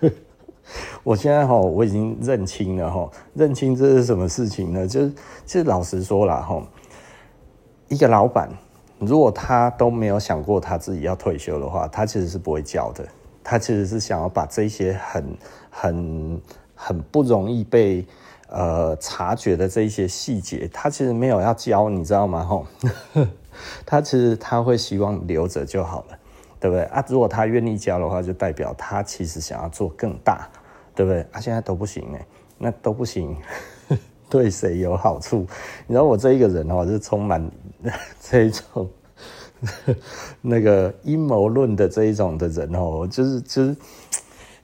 [1.03, 4.87] 我现在哈我已经认清了哈，认清这是什么事情呢？
[4.87, 5.11] 就是
[5.45, 6.61] 其实老实说了哈，
[7.89, 8.49] 一个老板。
[8.99, 13.07] 如果他都没有想过他自己要退休的话，他其实是不会教的。
[13.43, 15.37] 他其实是想要把这些很、
[15.69, 16.41] 很、
[16.75, 18.05] 很不容易被
[18.49, 22.43] 呃察觉的这一些细节，他其实没有要教，你知道吗？
[22.43, 22.67] 吼，
[23.85, 26.17] 他其实他会希望留着就好了，
[26.59, 27.01] 对不对啊？
[27.07, 30.49] 如果他愿意教的话，就代表他其实想要做更大，
[30.93, 31.39] 对不对啊？
[31.39, 32.25] 现在都不行哎，
[32.57, 33.37] 那都不行，
[34.29, 35.47] 对谁有好处？
[35.85, 37.49] 你知道我这一个人哦，是充满。
[38.19, 38.89] 这一种
[40.41, 43.75] 那个阴谋论的这一种的人哦，就是就是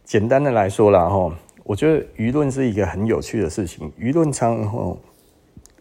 [0.03, 1.31] 简单的来说啦哈，
[1.63, 4.97] 我觉得舆论是一个很有趣的事情，舆论常常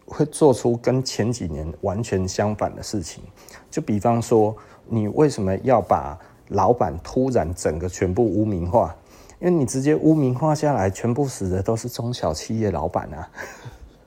[0.05, 3.23] 会做出跟前几年完全相反的事情。
[3.71, 4.55] 就比方说，
[4.87, 6.17] 你为什么要把
[6.49, 8.95] 老板突然整个全部污名化？
[9.43, 13.29] 因为你直接污名化下来，全部死的都是中小企业老板啊。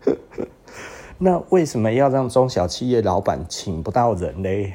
[1.18, 4.72] 那为什么要让中小企业老板请不到人嘞？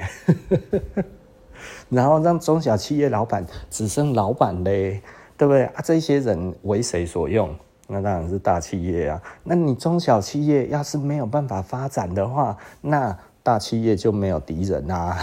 [1.90, 5.02] 然后让中小企业老板只剩老板嘞，
[5.36, 5.82] 对不对啊？
[5.84, 7.56] 这些人为谁所用？
[7.88, 9.20] 那当然是大企业啊。
[9.44, 15.18] 那你中小企业要是没有办法发展的话，那大企业就没有敌人啊。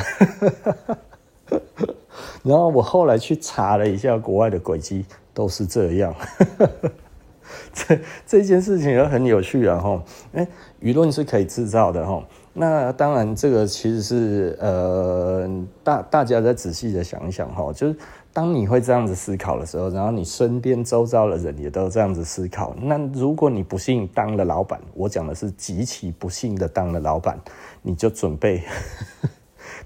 [2.42, 6.14] 然后我后来去查了一下国外的轨迹，都是这样。
[7.72, 9.78] 这这件事情也很有趣啊！
[9.78, 10.46] 哈，哎，
[10.82, 12.22] 舆论是可以制造的哈。
[12.52, 15.48] 那当然，这个其实是呃，
[15.82, 17.96] 大大家再仔细的想一想哈，就是
[18.32, 22.74] 当你会这样子思考的时候，然后你身边周遭的人也都这样子思考。
[22.80, 27.38] 那如果你不幸当了老板，我讲的是极其不幸的当了老板，
[27.80, 28.62] 你就准备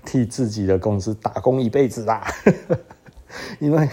[0.05, 2.27] 替自己的公司打工一辈子啦，
[3.61, 3.89] 因为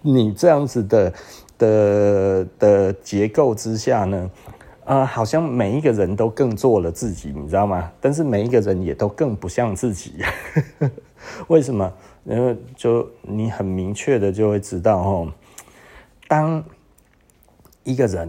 [0.00, 1.12] 你这样子的。
[1.58, 4.28] 的的结构之下呢，
[4.84, 7.92] 啊、呃，好像每一个人都更做了自己，你知道吗？
[8.00, 10.14] 但是每一个人也都更不像自己，
[11.46, 11.92] 为什么？
[12.24, 15.32] 因为就你很明确的就会知道，哦，
[16.26, 16.64] 当
[17.84, 18.28] 一个人，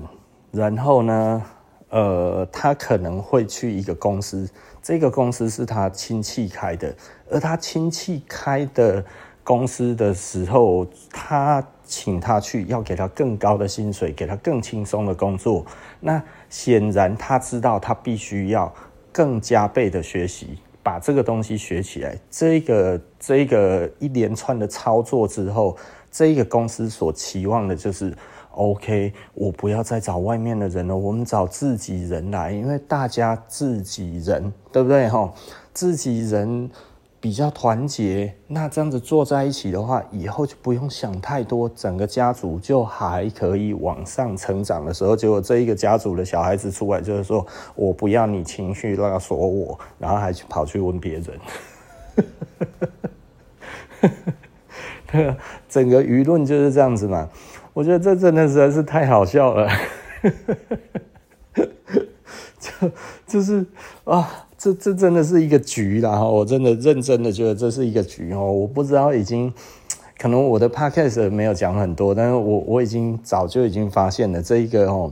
[0.52, 1.42] 然后呢，
[1.90, 4.48] 呃，他可能会去一个公司，
[4.84, 6.96] 这个公司是他亲戚开的，
[7.32, 9.04] 而他亲戚开的。
[9.46, 15.66] 公司的时候，他请他去，要给他更高的薪水，给他更轻松的工作。
[16.00, 18.74] 那显然他知道，他必须要
[19.12, 22.18] 更加倍的学习，把这个东西学起来。
[22.32, 25.76] 这个这个一连串的操作之后，
[26.10, 28.16] 这个公司所期望的就是
[28.54, 35.08] ，OK，我不要再找外面的人了，我们找自己人来，因为大家自己人，对不对？
[35.10, 35.32] 哈，
[35.74, 36.70] 自己人。
[37.24, 51.40] 比较团结，那这样子坐在一起的话，以后就不用想太多，整个家族就还可以往上成长的时候，结果这一个家族的小孩子出来就是说，我不要你情绪勒索我，然后还去跑去问别人，
[55.70, 57.30] 整个舆论就是这样子嘛。
[57.74, 59.70] 我觉得这真的实在是太好笑了，
[62.60, 62.92] 就
[63.28, 63.66] 就是
[64.06, 64.46] 啊。
[64.56, 66.12] 这这真的是一个局啦！
[66.12, 68.50] 哈，我真的认真的觉得这是一个局哦。
[68.50, 69.54] 我不知道已经
[70.18, 75.12] 可能我的 podcast 没有讲很多，但是我我已经早就已经发现了这一个哦，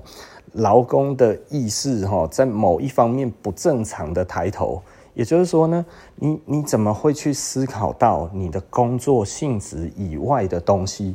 [0.54, 4.82] 劳工的意识哈，在某一方面不正常的抬头。
[5.16, 11.14] 也就是说呢，你你怎么会去思考到你的工作性质以外的东西？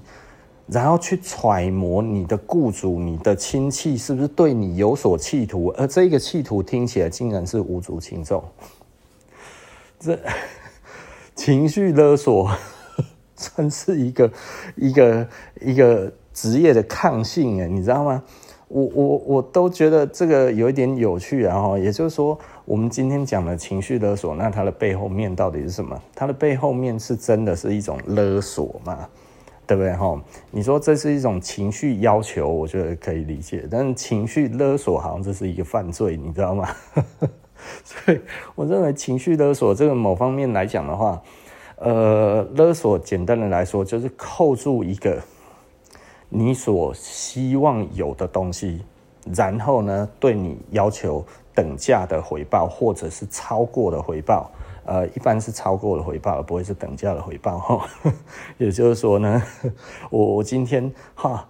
[0.66, 8.42] 然后去揣摩你的雇主、你的亲戚是不是对你有所企图，而这个企图听起来竟然是无足轻重。
[9.98, 10.18] 这
[11.34, 12.50] 情绪勒索
[13.36, 14.32] 真是一个
[14.74, 15.28] 一个
[15.60, 18.22] 一个职业的抗性哎，你知道吗？
[18.68, 25.96] 我我我都觉得这个有一点有趣啊，然后也就是说，我们今天讲的情绪勒索，那它的背后面到底是什么？
[26.16, 29.08] 它的背后面是真的是一种勒索吗？
[29.66, 30.22] 对不对哈？
[30.50, 33.66] 你说这是一种情绪要求，我觉得可以理解。
[33.70, 36.68] 但是情绪勒索好像这是一个犯罪，你知道吗？
[37.82, 38.20] 所以
[38.54, 41.20] 我认为情绪勒索这个某方面来讲的话，
[41.76, 45.20] 呃，勒索简单的来说就是扣住一个
[46.28, 48.82] 你所希望有的东西，
[49.34, 51.24] 然后呢，对你要求
[51.54, 54.50] 等价的回报，或者是超过的回报。
[54.86, 57.86] 呃，一般是超过了回报，而不会是等价的回报哈。
[58.56, 59.42] 也就是说呢，
[60.10, 61.46] 我我今天哈，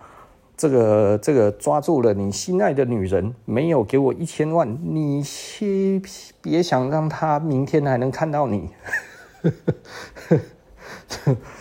[0.57, 6.03] 这个这个抓住了你心爱的女人，没有给我一千万，你先
[6.41, 8.71] 别想让她明天还能看到你。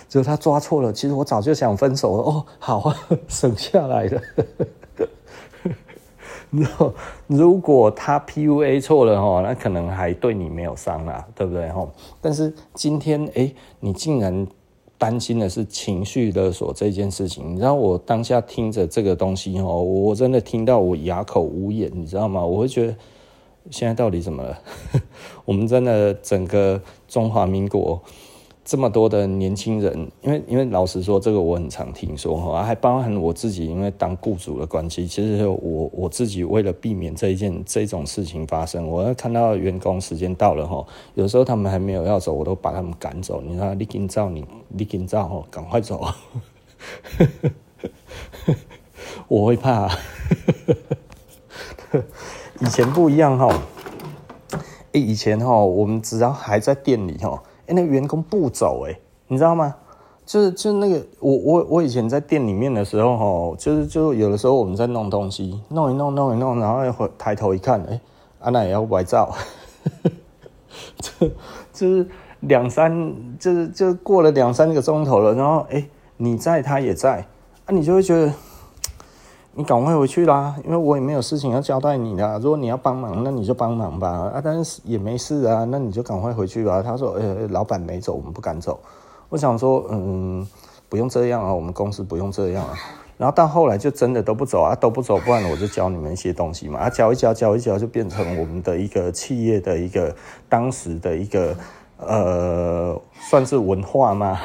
[0.08, 2.24] 就是他抓错了，其实我早就想分手了。
[2.24, 2.96] 哦，好啊，
[3.28, 4.22] 省下来了。
[7.28, 11.88] 如果他 PUA 错了哈，那可能还对你没有伤啦，对不对哈？
[12.22, 14.48] 但是今天哎，你竟然
[14.98, 22.46] 担心的是情绪勒索这件事情，你知道我当下听着这个东西哈，我真的听到我哑口无言，你知道吗？
[22.46, 22.96] 我会觉得
[23.70, 24.58] 现在到底怎么了？
[25.44, 28.02] 我们真的整个中华民国。
[28.66, 43.40] 这么多的年轻人，因为因为老实说，这个我很常听说哈，还包含我自己，因为当雇主的关系，其实我我自己为了避免这一件这种事情发生，我要看到员工时间到了哈，有时候他们还没有要走，我都把他们赶走。
[43.40, 46.04] 你说你紧照，你你紧走哈，赶快走，
[49.30, 49.88] 我会怕。
[52.62, 53.62] 以前不一样哈，
[54.92, 57.44] 以前哈，我们只要还在店里哈。
[57.68, 59.76] 哎，那个员工不走，哎，你知道吗？
[60.26, 68.00] 就是就是那个我我我以前在店里面的时候，哈，就是就有的时候我们在弄东西，弄一弄弄一弄，然后回抬头一看，哎，
[68.40, 69.32] 阿奶也要拍照，
[70.98, 71.28] 就
[71.72, 72.08] 就是
[72.40, 75.86] 两三，就是就过了两三个钟头了，然后哎，
[76.18, 77.26] 你在，他也在，
[77.66, 78.34] 啊，你就会觉得。
[79.58, 82.38] 你赶快回去啦，因为我也没有事情要交代你的。
[82.40, 84.10] 如果你要帮忙，那你就帮忙吧。
[84.10, 86.84] 啊，但是也没事啊，那你就赶快回去吧。
[86.84, 88.78] 他说：“呃，老板没走，我们不敢走。”
[89.30, 90.46] 我想说：“嗯，
[90.90, 92.74] 不用这样啊，我们公司不用这样啊。”
[93.18, 96.80] 然后到后来就真的都不走啊，都不走，不然我就教你们一些东西嘛。
[96.80, 100.14] 啊，教一教，教一教，就变成我们的一个企业的一个
[100.50, 101.56] 当时的一个
[101.98, 104.38] 呃，算是文化嘛？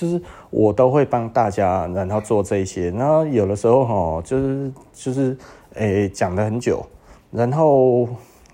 [0.00, 0.22] 就是。
[0.52, 5.38] 我都会帮大家，然后做这些，然后有的时候哈，就是就是，
[5.74, 6.84] 诶，讲了很久，
[7.30, 8.08] 然后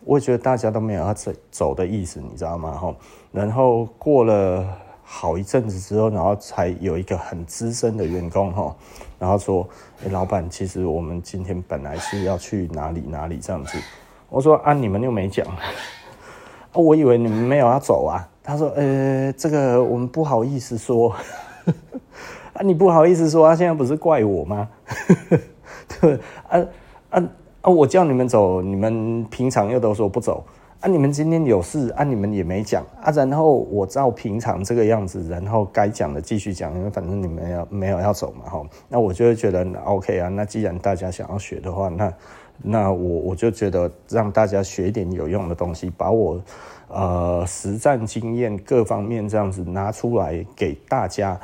[0.05, 2.73] 我也觉得大家都没有要走走的意思，你知道吗？
[2.73, 2.95] 哈，
[3.33, 4.63] 然后过了
[5.03, 8.77] 好一阵子之后，然后才有一个很资深的员工哈，
[9.19, 9.67] 然后说，
[10.05, 13.79] 诶，老板，其实我们今天本来是要去哪里哪里这样子。
[14.29, 15.47] 我说啊，你们又没讲，
[16.75, 18.29] 我以为你们没有要走啊。
[18.47, 21.13] 他说，呃，这个我们不好意思说。
[22.55, 24.67] 啊，你不好意思说，他现在不是怪我吗？
[26.01, 26.15] 对，
[26.49, 26.59] 啊
[27.11, 27.23] 啊
[27.61, 27.71] 啊！
[27.71, 30.43] 我叫你们走，你们平常又都说不走。
[30.81, 33.11] 啊，你们今天有事，啊，你们也没讲啊。
[33.11, 38.63] 然后我照平常这个样子，然后该讲的继续讲，因为反正你们要没有要走嘛，哈。
[38.89, 40.31] 那我就会觉得 OK 啊。
[40.31, 42.13] 那既然大家想要学的话，那
[42.63, 46.41] 那我我就觉得让大家学一点有用的东西，把我
[46.89, 51.39] 呃实战经验各方面这样子拿出来给大家。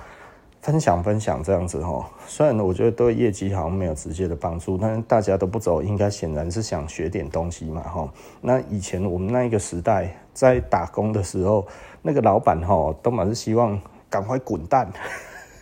[0.60, 8.08] 分享分享这样子哈，虽然我觉得对业绩好像没有直接的帮助，但是大家都不走，应该显然是想学点东西嘛哈。
[8.40, 11.66] 那以前我们那一个时代在打工的时候，
[12.00, 13.76] 那个老板哈，都满是希望
[14.08, 14.88] 赶快滚蛋。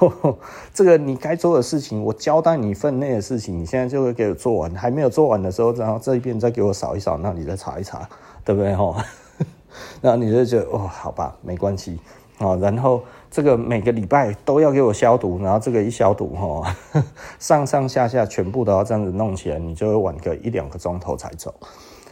[0.72, 4.74] 这个你该做的事情，我交代你分内的事情，你现在就会给我做完。
[4.74, 8.08] 还没有做完的时候，然后这一边再给我扫一扫，那你再查一查，
[8.44, 8.74] 对不对？
[8.74, 9.04] 哈，
[10.00, 11.98] 然后你就觉得哦，好吧，没关系。
[12.38, 16.76] 然后这个每个礼拜都要给我消毒，然后这个一消毒，哈，
[17.38, 21.54] 上上下下全部都要这样子弄起来，你就会晚个一两个钟头才走。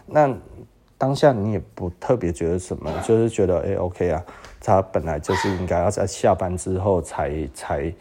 [0.06, 0.32] 那
[0.96, 4.22] 当下你也不特别觉得什么，就是觉得哎，OK 啊。
[4.60, 7.92] 他本来就是应该要在下班之后才才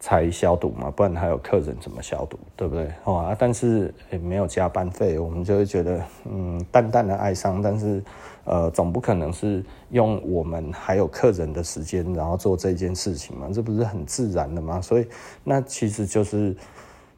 [0.00, 2.86] 才消毒嘛，不然还有客人怎么消毒，对不对？
[3.04, 7.60] 啊，但是也没有加班费，我们就会觉得嗯，淡淡的哀伤。
[7.60, 8.02] 但是
[8.44, 14.80] 呃，总不可能是用我们还有客人的时间，然后做这件事情嘛，这不是很自然的吗？
[14.80, 15.06] 所以
[15.44, 16.54] 那其实就是。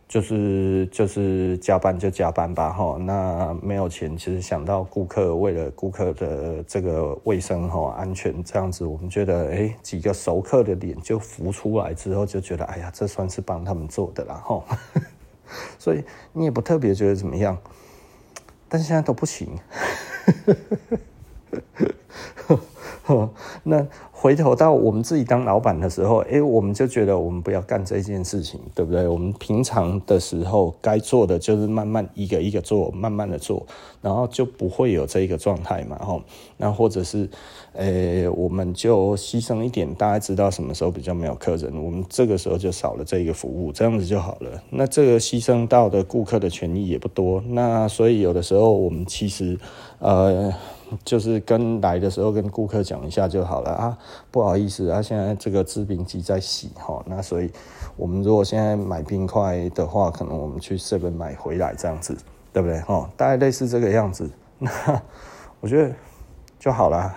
[0.08, 14.64] 就是就是加班就加班吧哈，那没有钱，其实想到顾客，为了顾客的这个卫生哈安全这样子，我们觉得哎、几个熟客的脸就浮出来之后，就觉得哎呀，这算是帮他们做的啦哈，
[15.78, 16.02] 所以
[16.32, 17.58] 你也不特别觉得怎么样，
[18.66, 19.58] 但现在都不行。
[23.64, 29.06] 那回头到我们自己当老板的时候，哎，我们就觉得我们不要干这件事情，对不对？
[29.06, 33.64] 我们平常的时候该做的就是慢慢一个一个做，慢慢的做，
[34.02, 36.22] 然后就不会有这一个状态嘛，吼。
[36.56, 37.30] 那或者是，
[37.74, 44.60] 诶，我们就牺牲一点，大家知道什么时候比较没有客人，我们这个时候就少了这一个服务，这样子就好了。
[44.70, 49.56] 那这个牺牲到的顾客的权益也不多，那所以有的时候我们其实，
[49.98, 50.52] 呃。
[51.04, 53.98] 就是跟来的时候跟顾客讲一下就好了啊，
[54.30, 57.52] 不好意思啊，现在这个制冰机在洗哈，那所以
[57.94, 62.16] 我们如果现在买冰块的话，可能我们去设备买回来这样子，
[62.54, 63.06] 对不对哈？
[63.18, 64.70] 大概类似这个样子， 那
[65.60, 65.94] 我觉得
[66.58, 67.14] 就好了，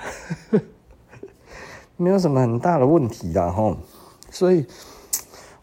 [1.95, 3.73] 没有什么很大的问题的哈，
[4.29, 4.65] 所以。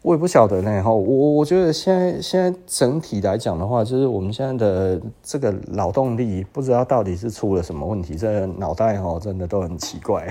[0.08, 10.26] 我也不晓得呢，哈，我我觉得现在现在整体来讲的话，就是我们现在的这个劳动力，不知道到底是出了什么问题，这脑袋哈真的都很奇怪，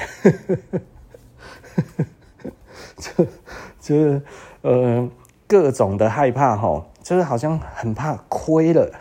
[2.97, 3.23] 就
[3.79, 4.19] 就是
[4.63, 5.07] 呃
[5.45, 8.91] 各种的害怕哈，就是好像很怕亏了，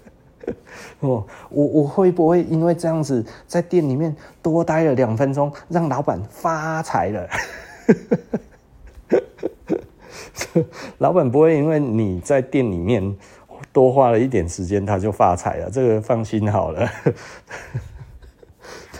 [1.00, 7.28] 哦，我我会不会因为这样子在店里面多待了两分钟，让老板发财了？
[10.98, 13.16] 老板不会因为你在店里面
[13.72, 15.70] 多花了一点时间，他就发财了。
[15.70, 16.88] 这个放心好了，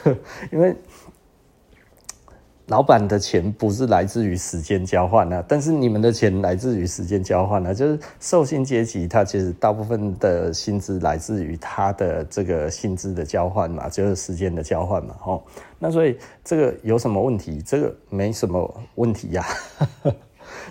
[0.51, 0.75] 因为
[2.67, 7.75] 老板的钱不是来自于时间交换啊，但是你们的钱来自于时间交换啊。
[7.75, 15.15] 就是受薪阶级，他其实大部分的薪资来自于他的这个薪资的交换嘛，就是时间的交换嘛。
[15.27, 15.43] 哦，
[15.79, 17.61] 那所以这个有什么问题？
[17.61, 19.45] 这个没什么问题呀。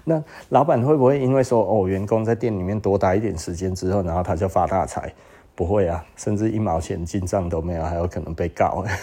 [0.06, 5.14] 那老板会不会因为说哦，员工在店里面多待一点时间之后，然后他就发大财？
[5.54, 8.84] 不会啊，甚至一毛钱进账都没有，还有可能被告。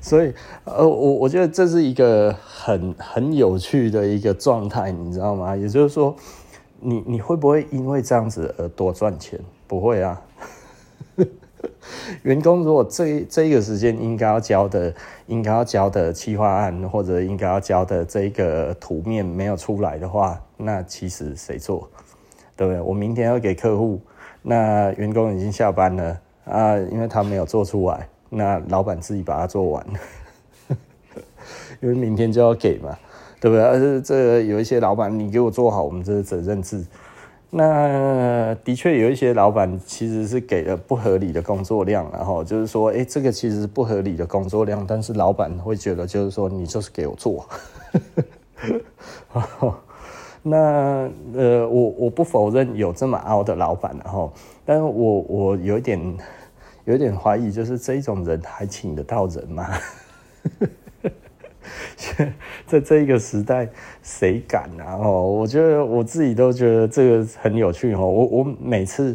[0.00, 0.32] 所以
[0.64, 5.54] 呃，我我觉得这是一个很很有趣的一个状态，你知道吗？
[5.56, 6.14] 也就是说，
[6.80, 9.38] 你你会不会因为这样子而多赚钱？
[9.66, 10.20] 不会啊。
[12.22, 14.92] 员工如果这这一个时间应该要交的，
[15.26, 21.88] 应该要交的企划案或者应该要交的这个图面没有出来的话，那其实谁做？
[22.56, 22.80] 对不对？
[22.80, 24.00] 我明天要给客户，
[24.42, 29.86] 那员工已经下班了啊，因为他没有做出来，那老板自己把它做完，
[31.80, 32.98] 因为明天就要给嘛，
[33.40, 33.64] 对不对？
[33.64, 36.84] 而且这有一些老板，你给我做好，我们这是责任制。
[37.52, 47.44] 那的确有一些老板其实是给了不合理的工作量，然后就是说，哎，这个其实是不合理的工作量，但是老板会觉得就是说，你就是给我做。
[50.42, 54.32] 那呃，我我不否认有这么凹的老板，然后，
[54.64, 56.00] 但是我我有一点
[56.84, 59.68] 有一点怀疑，就是这种人还请得到人吗？
[62.66, 63.68] 在这一个时代，
[64.02, 64.96] 谁敢啊？
[64.96, 68.06] 哦，我觉得我自己都觉得这个很有趣哦。
[68.06, 69.14] 我我每次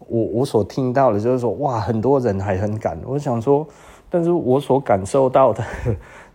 [0.00, 2.98] 我我所听到的就是说，哇，很多人还很敢。
[3.04, 3.66] 我想说，
[4.10, 5.64] 但是我所感受到的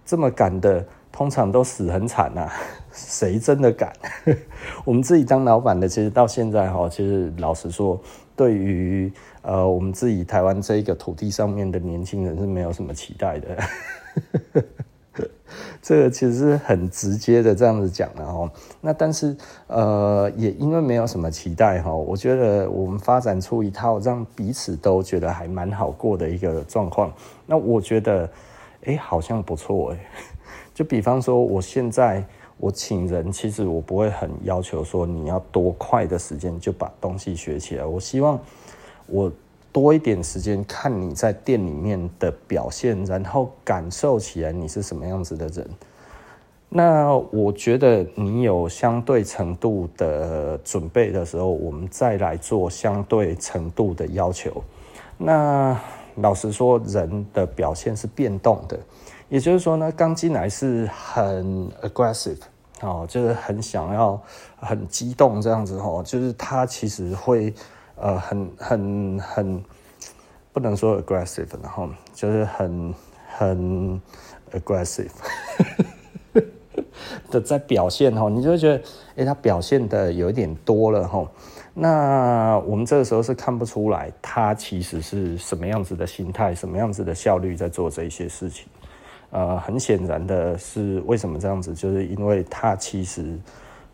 [0.06, 2.52] 这么敢的，通常都死很惨啊。
[2.92, 3.94] 谁真的敢？
[4.84, 8.00] 我们自己当老板的，其实到现在哈，其实老实说，
[8.36, 13.48] 对于呃我们自己台湾这一个土地上面的年轻人是没有什么期待的。
[15.82, 18.50] 这个其实是很直接的这样子讲的哦。
[18.82, 19.36] 那但是
[19.68, 27.12] 呃，也因为没有什么期待哈，我觉得我们发展出一套让彼此都觉得还蛮好过的一个状况。
[27.46, 28.30] 那我觉得，
[28.86, 30.00] 哎，好像不错哎。
[30.74, 32.24] 就比方说，我现在
[32.58, 37.86] 我请人，其实我不会很要求说你要多快的时间就把东西学起来。
[37.86, 38.40] 我希望
[39.08, 39.32] 我。
[39.72, 45.68] 多一点时间看你在店里面的表现，然后感受起来你是什么样子的人。
[46.68, 54.64] 那我觉得你有相对程度的准备的时候，我们再来做相对程度的要求。
[55.18, 55.80] 那
[56.16, 58.80] 老实说，人的表现是变动的，
[59.30, 62.40] 也就是说呢，刚进来是很 aggressive
[62.82, 64.22] 哦，就是很想要、
[64.58, 67.54] 很激动这样子哦，就是他其实会。
[68.02, 69.64] 呃，很很很
[70.54, 72.94] 不能说 aggressive，然后就是很
[73.28, 74.02] 很
[74.54, 75.12] aggressive
[77.30, 78.82] 的在表现哈，你就会觉得，
[79.18, 81.30] 哎、他表现的有一点多了哈。
[81.74, 88.66] 那我们这个时候是看不出来他其实是什么样子的心态，什么样子的效率在做这一些事情。
[89.32, 91.74] 呃，很显然的是，为什么这样子？
[91.74, 93.38] 就是因为他其实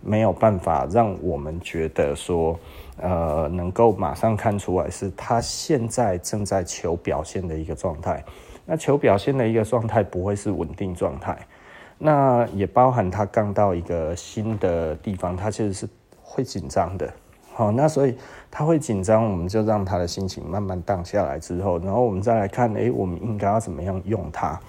[0.01, 2.57] 没有办法让我们觉得说。
[2.97, 8.23] 呃，能够马上看出来是他现在正在求表现的一个状态。
[8.65, 11.37] 那求表现的一个状态不会是稳定状态，
[11.99, 15.87] 那也包含他刚到一个新的地方，他其实是
[16.21, 17.07] 会紧张的。
[17.53, 18.17] 好，那所以
[18.49, 24.59] 他会紧张，我们就让他的心情慢慢荡下来之后，然后我们再来看，诶，我们应该要怎么样用它？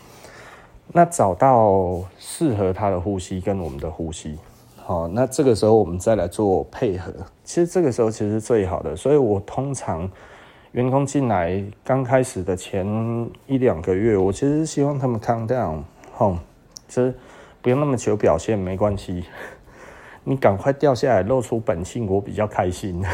[0.92, 4.38] 那找到适合他的呼吸跟我们的呼吸。
[4.88, 7.12] 好，那这个时候我们再来做配合。
[7.42, 10.08] 其实这个时候其实最好的，所以我通常
[10.70, 12.86] 员工进来刚开始的前
[13.48, 15.82] 一两个月，我其实希望他们 calm down，
[16.14, 16.38] 吼，
[16.86, 17.12] 其实
[17.60, 19.24] 不用那么求表现，没关系，
[20.22, 23.04] 你赶快掉下来露出本性，我比较开心。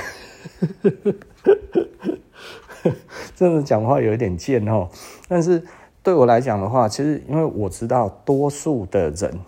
[3.34, 4.90] 真的讲话有一点贱哦，
[5.26, 5.64] 但是
[6.02, 9.40] 对我来讲的话，其实因为我知道多数的人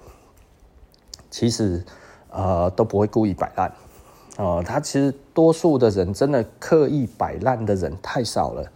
[1.28, 1.84] 其实。
[2.34, 3.72] 呃，都不会故意摆烂，
[4.38, 8.68] 哦、呃，他其实多数的人真的刻意摆烂的人太少了，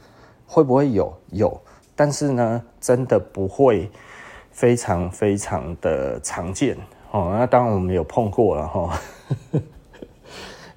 [0.47, 1.13] 会不会有？
[1.33, 1.61] 有，
[1.97, 3.91] 但是呢，真的不会
[4.53, 6.77] 非常非常的常见，
[7.11, 9.01] 哦，那当然我们有碰过了哈。
[9.53, 9.61] 哎、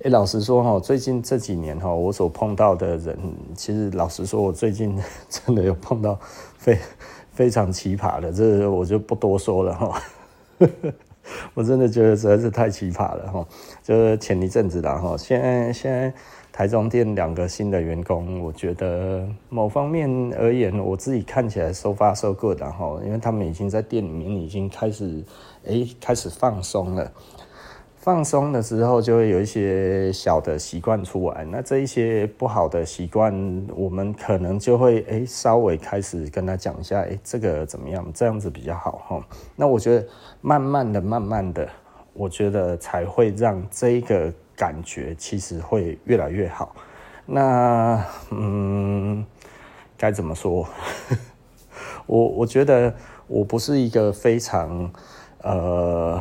[0.05, 3.15] 欸，老实说哈，最近这几年哈，我所碰到的人，
[3.55, 6.17] 其实老实说，我最近 真的有碰到
[6.57, 6.79] 非
[7.31, 10.01] 非常奇葩的，这我就不多说了哈。
[11.53, 13.47] 我真的觉得实在是太奇葩了哈！
[13.83, 16.13] 就是前一阵子的哈，现在现在
[16.51, 25.23] 台中店两个新的员工，我觉得某方面而言，我自己看起来 so far so good 然后，因为他们已经在店里面已经开始
[25.65, 27.11] 诶、开始放松了。
[28.01, 31.45] 放松的时候，就会有一些小的习惯出来。
[31.45, 33.31] 那这一些不好的习惯，
[33.75, 38.03] 我们可能就会哎稍微开始跟他讲一下，哎，这个怎么样？
[38.11, 39.23] 这样子比较好哈。
[39.55, 40.07] 那我觉得
[40.41, 41.69] 慢慢的、慢慢的，
[42.13, 46.75] 我觉得才会让这一个感觉其实会越来越好。
[47.27, 49.23] 那嗯，
[49.95, 50.67] 该怎么说？
[52.07, 52.91] 我我觉得
[53.27, 54.91] 我不是一个非常
[55.43, 56.19] 呃。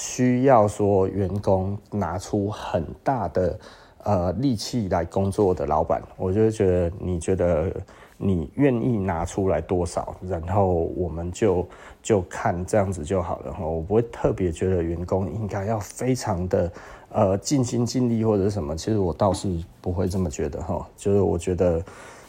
[0.00, 3.58] 需要说员工拿出很大的
[4.04, 7.70] 呃力气来工作的老板，我就觉得你觉得
[8.16, 11.68] 你愿意拿出来多少，然后我们就
[12.02, 13.62] 就看这样子就好了哈。
[13.62, 16.72] 我不会特别觉得员工应该要非常的
[17.10, 20.88] 呃尽心尽力或者什么，其实我倒是不会这么觉得哈。
[20.96, 21.84] 就是我觉得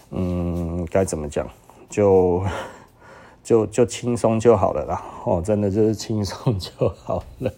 [0.09, 1.47] 嗯该怎么讲
[1.89, 2.43] 就。
[3.43, 7.51] 就就轻松就好了啦，哦，真的就是轻松就好了，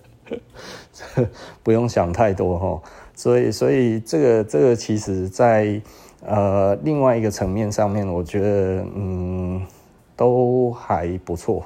[1.61, 2.81] 不用想太多哈。
[3.13, 5.81] 所以，所以这个这个其实在
[6.25, 9.61] 呃另外一个层面上面，我觉得嗯
[10.15, 11.65] 都还不错，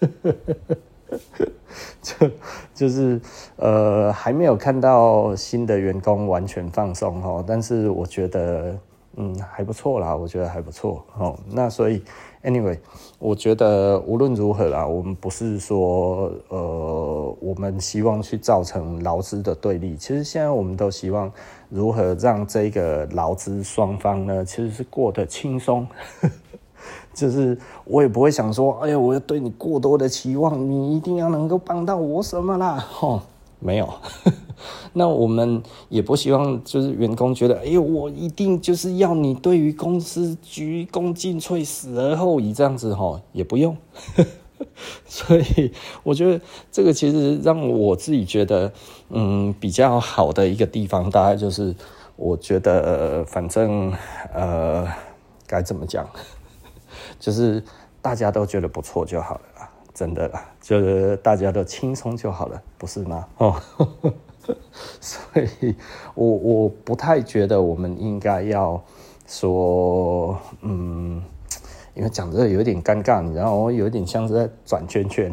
[2.00, 2.30] 就
[2.74, 3.20] 就是
[3.56, 8.78] 呃还没有看到新的员工完全放松哈，但是我觉得
[9.16, 11.36] 嗯还不错啦，我觉得还不错哦。
[11.50, 12.02] 那所以。
[12.44, 12.76] Anyway，
[13.20, 19.96] 我觉得无论如何啦，我们不是说呃，我们希望去造成劳资的对立。
[19.96, 21.30] 其实现在我们都希望
[21.68, 25.86] 如何让这个劳资双方呢，其实是过得轻松。
[27.14, 33.20] 就是我也不会想说，哎呀，我要对你过多的期望，你一定要能够帮到我什么啦，吼。
[33.64, 33.88] 没有，
[34.92, 43.76] 那我们也不希望就是员工觉得，哎呦，我一定就是要你对于公司鞠躬尽瘁，死而后已这样子哈，也不用。
[45.06, 48.72] 所以我觉得这个其实让我自己觉得，
[49.10, 51.74] 嗯，比较好的一个地方，大概就是
[52.16, 53.92] 我觉得，反正
[54.32, 54.86] 呃，
[55.46, 56.08] 该怎么讲，
[57.18, 57.62] 就是
[58.00, 59.42] 大家都觉得不错就好了，
[59.94, 63.26] 真的啦，就是大家都轻松就好了，不是吗？
[63.38, 63.60] 哦，
[65.00, 65.74] 所以
[66.14, 68.82] 我我不太觉得我们应该要
[69.26, 71.22] 说，嗯。
[71.94, 75.30] 因为讲这个有点尴尬，然后，我有点像是在转圈圈。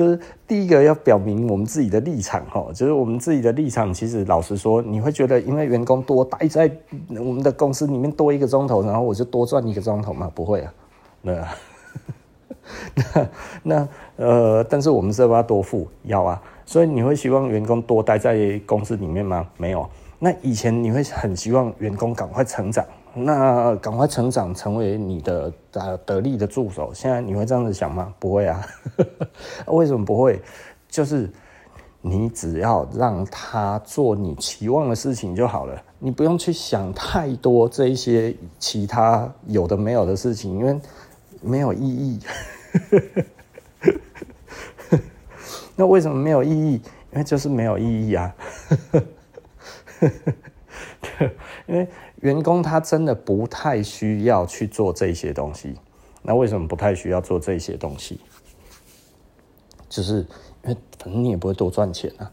[0.00, 3.92] 就是第一个要表明我们自己的立场哈，就是我们自己的立场。
[3.92, 6.70] 其实老实说，你会觉得因为员工多待在
[7.10, 10.32] 我们的公司里面多一个钟头，然后我就多赚一个钟头吗？
[10.34, 10.72] 不会啊，
[11.20, 11.48] 那
[13.62, 15.86] 那呃，但是我们是不是要多付？
[16.04, 19.46] 要啊，所以你会希望员工多待在公司里面吗？
[19.58, 19.86] 没有。
[20.18, 22.82] 那以前你会很希望员工赶快成长，
[23.14, 26.92] 那赶快成长成为你的得得力的助手。
[26.94, 28.14] 现在你会这样子想吗？
[28.18, 28.64] 不会啊。
[29.66, 30.40] 为什么不会？
[30.88, 31.30] 就是
[32.00, 40.80] 你只要让他做你期望的事情就好了，你不用去想太多这一些其他有的没有的事情，因为
[41.40, 42.20] 没有意义。
[45.76, 46.72] 那为什么没有意义？
[47.12, 48.34] 因为就是没有意义啊。
[51.66, 51.88] 因为
[52.20, 55.74] 员工他真的不太需要去做这些东西。
[56.22, 58.20] 那为什么不太需要做这些东西？
[59.88, 60.18] 就是
[60.64, 62.30] 因为反正你也不会多赚钱啊。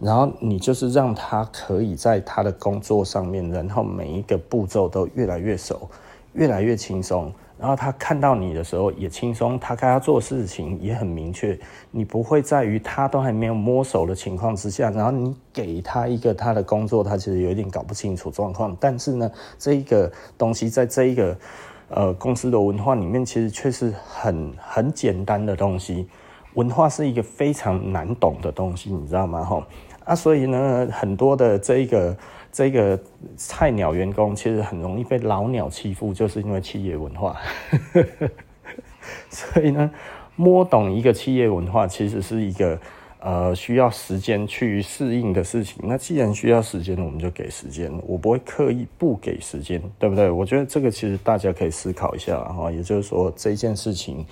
[0.00, 5.88] 然后你就是让他可以在他的工作上面，然后每一个步骤都越来越熟，
[6.32, 7.32] 越来越轻松。
[7.64, 11.58] 然后他看到你的时候也轻松，他该要做事情也很明确。
[11.90, 18.76] 你不会在于他都还没有摸熟的情况之下，然后你给他一个他的工作，他其实有点搞不清楚状况。
[18.78, 21.34] 但是呢，这一个东西在这一个
[21.88, 26.06] 呃公司的文化里面，其实却是很很简单的东西。
[26.52, 29.42] 文化是一个非常难懂的东西，你知道吗？
[29.42, 29.66] 哈
[30.04, 32.14] 啊，所以呢，很多的这一个。
[32.54, 32.96] 这个
[33.36, 37.36] 菜鸟员工其实很容易被老鸟欺负，就是因为企业文化。
[39.28, 39.90] 所以呢，
[40.36, 42.78] 摸懂一个企业文化，其实是一个
[43.18, 45.82] 呃需要时间去适应的事情。
[45.82, 50.30] 那既然需要时间，我们就给时间，我不会刻意不给时间，对不对？
[50.30, 52.70] 我觉得这个其实大家可以思考一下哈。
[52.70, 54.24] 也就是说，这件事情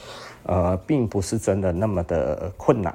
[0.44, 2.94] 呃并不是真的那么的困难，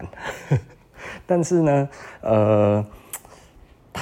[1.27, 1.89] 但是呢，
[2.21, 2.85] 呃。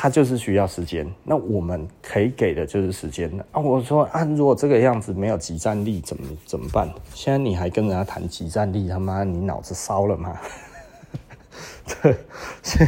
[0.06, 3.60] 他就是需要时间，那我们可以给的就是时间啊。
[3.60, 6.88] 我说啊，如果这个样子没有集战力，怎么怎么办？
[7.16, 10.39] 现在你还跟人家谈集战力，他妈你脑子烧了吗？
[12.62, 12.88] 现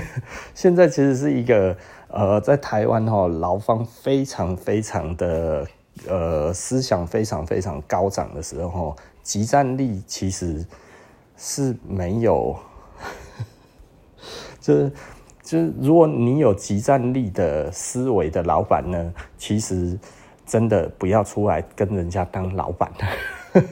[0.54, 1.76] 现在其实是一个
[2.10, 5.68] 呃，在台湾哈，劳方非常非常的
[6.08, 10.64] 呃思想非常非常高涨的时候，即战力其实
[11.36, 12.56] 是没有，
[14.62, 14.92] 就是。
[15.48, 19.98] 就是如果你有集战力的思维的老板呢，其实
[20.46, 22.92] 真的不要出来跟人家当老板。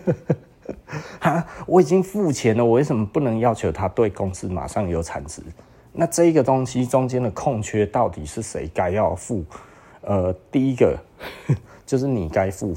[1.20, 5.42] 哈，我已经付钱了，我为什么不能要求他对公司马上有产值？
[5.92, 9.44] 那这个东西中间的空缺到底是谁该要付？
[10.00, 10.98] 呃，第一个
[11.86, 12.74] 就是你该付，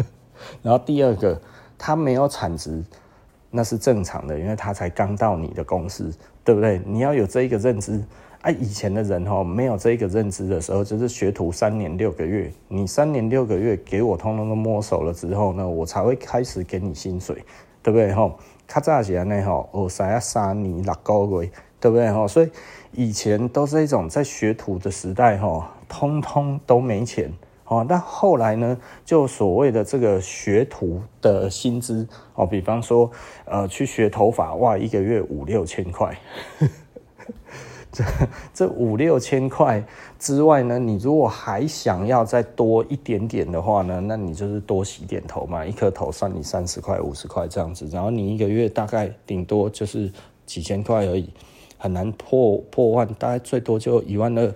[0.64, 1.38] 然后第二个
[1.76, 2.82] 他没有产值，
[3.50, 6.10] 那是正常的，因为他才刚到你的公司，
[6.42, 6.80] 对不对？
[6.86, 8.02] 你要有这一个认知。
[8.42, 17.44] 啊，以前的人哈，没有这个认知的时候，就是学徒三年六个月，你三年六个月给我通通都摸熟了之后呢，我才会开始给你薪水，
[17.82, 18.34] 对不对哈？
[18.66, 22.26] 较早时呢哈，我三啊三年六个月，对不对哈？
[22.26, 22.48] 所以
[22.92, 27.30] 以前都是一种在学徒的时代哈，通通都没钱
[27.66, 27.84] 哦。
[27.86, 28.74] 但后来呢，
[29.04, 33.10] 就所谓的这个学徒的薪资哦，比方说
[33.44, 36.16] 呃去学头发，哇，一个月五六千块。
[37.92, 38.04] 这
[38.54, 39.84] 这五六千块
[40.18, 50.10] 之外呢，你如果还想要再多一点点的话呢，那你就是多洗点头嘛，一颗头算你三十块、五十块这样子，然后你一个月大概顶多就是
[50.46, 51.28] 几千块而已，
[51.78, 54.46] 很难破破万，大概最多就一万二，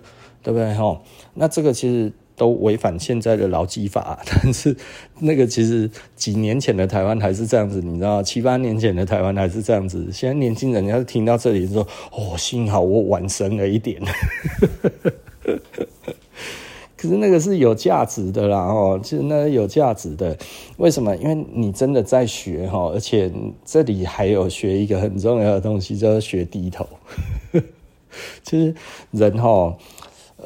[0.41, 1.01] 对不对哈？
[1.33, 2.11] 那这个其实。
[2.35, 4.75] 都违反现在的劳基法， 但是
[5.19, 10.07] 那个其实几年前的台湾还是这样子，你知道，七八年前的台湾还是这样子。
[10.11, 14.01] 现在年轻人要是听到这里说：“哦，幸好我晚生了一点。
[16.97, 20.35] ”可是那个是有价值的啦，哦，其实那有价值的。
[20.77, 21.15] 为什么？
[21.17, 23.31] 因为你真的在学哈，而且
[23.63, 26.87] 这里还有学一个很重要的东西，叫做学低头。
[28.43, 28.75] 其实
[29.11, 29.77] 人哈。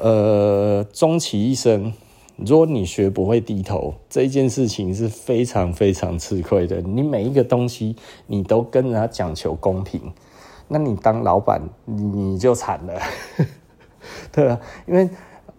[0.00, 1.92] 呃，终其一生，
[2.36, 6.80] 如果你学不会低头，这件事情是非常非常吃亏的。
[6.80, 7.94] 你每一个东西，
[8.26, 10.00] 你都跟人家讲求公平，
[10.68, 12.98] 那你当老板你就惨了，
[14.32, 15.06] 对啊，因为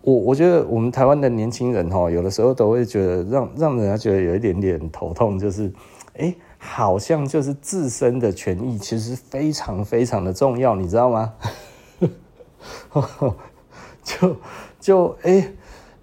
[0.02, 5.72] 我我觉得我们台湾的年轻人哈，有的时候都会觉得让让人家觉得有一点点头痛，就是
[6.18, 11.34] 哎，好像就是自身的权益其实非常非常的重要，你知道吗？
[14.04, 14.36] 就
[14.80, 15.52] 就哎。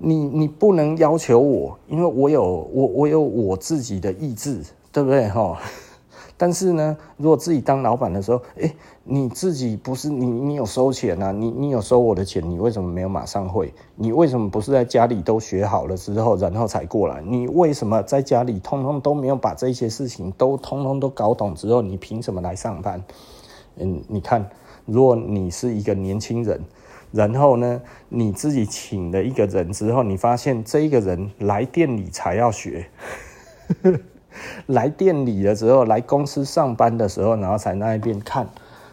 [0.01, 5.59] 你你不能要求我，因为我有我我有我自己的意志，对不对哈？
[6.36, 8.72] 但是呢，如果自己当老板的时候，哎，
[9.03, 11.32] 你自己不是你你有收钱啊？
[11.32, 13.74] 你你有收我的钱，你为什么没有马上汇？
[13.96, 17.20] 你为什么不是在家里都学好了之后，然后才过来？
[17.26, 23.03] 你为什么在家里通通都没有把这些事情都通通都搞懂之后，你凭什么来上班？
[23.78, 24.49] 嗯，你看，
[24.84, 26.62] 如果你是一个年轻人。
[27.11, 32.88] 然后呢，你自己请了一个人之后，你发现这一个人来店里才要学，
[34.66, 38.46] 来店里的时候，来公司上班的时候，然后才那一边看，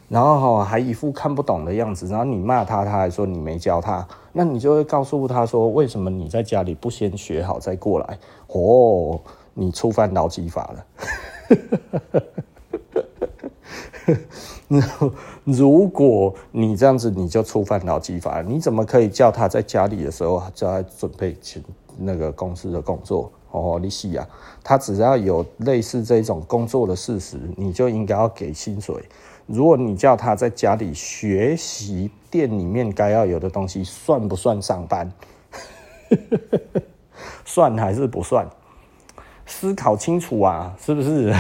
[0.07, 8.17] 然后还一副看不懂的样子，然后你骂他，他还说你没教他，那你就会告诉他说，为什么你在家里不先学好再过来？
[8.47, 9.19] 哦，
[9.53, 10.85] 你触犯劳基法了。
[15.45, 18.41] 如果你这样子，你就触犯劳基法。
[18.41, 21.63] 你怎么可以叫他在家里的时候就要准备请
[21.97, 23.31] 那个公司的工作？
[23.51, 24.27] 哦，你是啊，
[24.63, 28.95] 他只要有类似这种工作的事实，你就应该要给薪水。
[29.45, 35.11] 如果你叫他在家里学习店里面该要有的东西，算不算上班？
[37.45, 38.45] 算还是不算？
[39.45, 41.33] 思考清楚啊，是不是？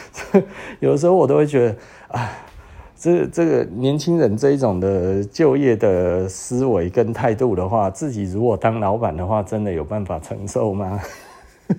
[0.80, 1.76] 有的时候我都会觉得，
[2.18, 2.30] 啊，
[2.96, 11.00] 这这个年轻人这一种的就业的思维跟态度的话，自己如果当老板的话，真的有办法承受吗？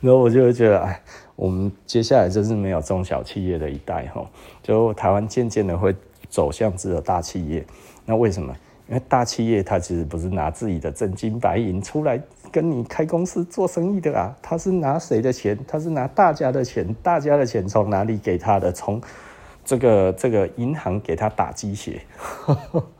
[0.00, 1.00] 然后我就会觉得，哎，
[1.34, 4.24] 我们接下来就是没有中小企业的一代哈，
[4.62, 5.94] 就台湾渐渐的会
[6.28, 7.64] 走向只有大企业。
[8.04, 8.54] 那为什么？
[8.86, 12.20] 因为大企业它其实不是拿自己的真金白银出来。
[12.54, 15.58] 跟你开公司做生意的啊，他是拿谁的钱？
[15.66, 18.70] 他是拿大家的钱，大家的钱从哪里给他的？
[18.70, 19.02] 从
[19.64, 22.02] 这个这个银行给他打鸡血，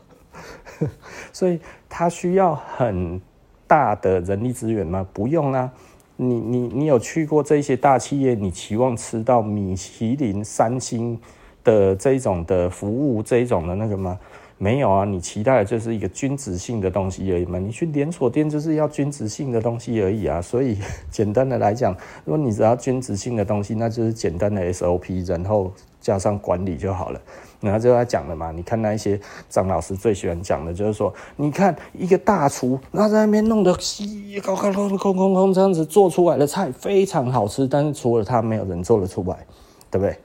[1.32, 3.20] 所以他需要很
[3.68, 5.06] 大的人力资源吗？
[5.12, 5.70] 不用啊，
[6.16, 8.34] 你你你有去过这些大企业？
[8.34, 11.20] 你期望吃到米其林三星
[11.62, 14.18] 的这种的服务，这种的那个吗？
[14.56, 17.58] 没有啊，你期待的就是一个均值性的东西而已嘛。
[17.58, 20.40] 你去连锁店就是要均值性的东西而已啊。
[20.40, 20.78] 所以
[21.10, 21.92] 简单的来讲，
[22.24, 27.20] 如果你只要均值性的东西，那就是简单的 SOP，然后加上管理就好了。
[27.60, 28.52] 然后就他讲了嘛。
[28.52, 39.44] 你看那一些张老师最喜欢讲的就是说，你看一个大厨，他在那边弄得稀高高空空空空这样子做出来的菜非常好吃，但是除了他，没有人做得出来，
[39.90, 40.16] 对不对？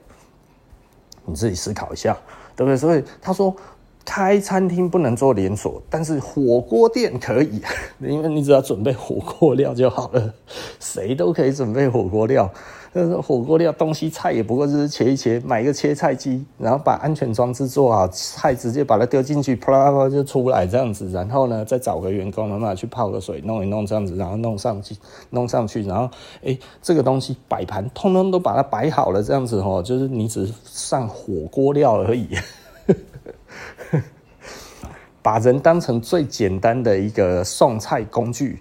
[1.24, 2.16] 你自己思考一下，
[2.54, 2.76] 对不对？
[2.76, 3.54] 所以他说。
[4.04, 7.62] 开餐厅不能做连锁，但是火锅店可以，
[8.00, 10.34] 因为你只要准备火锅料就好了。
[10.80, 12.50] 谁都可以准备火锅料，
[12.92, 21.08] 但是火锅料东西菜也不过就是切一切，买一个切菜机，然后把安全装置做好，菜直接把它丢进去，啪啦啪就出来这样子。
[21.10, 24.96] 然后呢，再找个员工，慢慢去泡个水，弄一弄这样子，然后弄上去，
[25.30, 26.10] 弄上去，然后
[26.44, 32.26] 哎，这个东西摆盘通通都把它摆好了，这样子哦，就是你只上火锅料而已。
[35.22, 38.60] 把人当成最简单的一个送菜工具，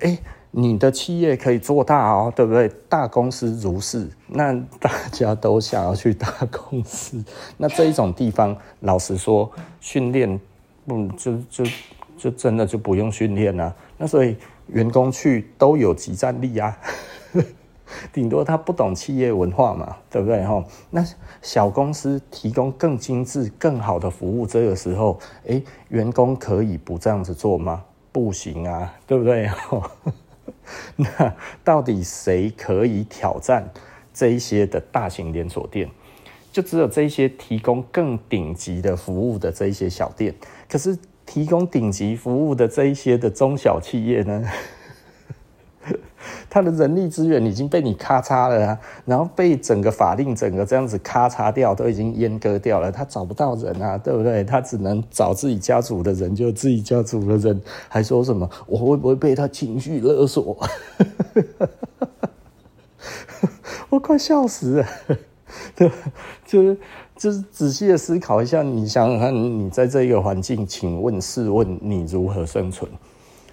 [0.00, 0.18] 哎，
[0.50, 2.68] 你的企业可以做大哦，对不对？
[2.88, 7.22] 大公司如是，那大家都想要去大公司，
[7.56, 9.50] 那这一种地方，老实说，
[9.80, 10.40] 训练，
[10.86, 11.64] 嗯，就就
[12.16, 13.74] 就真的就不用训练了。
[13.96, 14.36] 那所以
[14.66, 16.76] 员工去都有即战力啊。
[18.12, 20.44] 顶多他不懂企业文化嘛，对不对？
[20.44, 21.04] 哈，那
[21.42, 27.84] 小公司提供更精致、更好的服务，这个时候，诶，员工可以不这样子做吗？
[28.12, 29.48] 不行啊，对不对？
[30.96, 31.34] 那
[31.64, 33.68] 到底谁可以挑战
[34.12, 35.88] 这一些的大型连锁店？
[36.52, 40.34] 就只有这些提供更顶级的服务的这一些小店。
[40.68, 44.44] 可是提供顶级服务的这一些的中小企业呢？
[46.50, 52.90] 他的人力资源已经被你咔嚓了啊，然后被整个法令整个这样子咔嚓掉，都已经阉割掉了。
[52.90, 54.42] 他找不到人啊，对不对？
[54.42, 60.58] 他只能找自己家族的人，就自己家族的人，还说什么我会不会被他情绪勒索？
[63.88, 64.86] 我快笑死了。
[65.74, 65.90] 对，
[66.46, 66.76] 就是
[67.16, 72.90] 就是仔细的思考一下，你想想看，你在这个环境，请问试问你如何生存？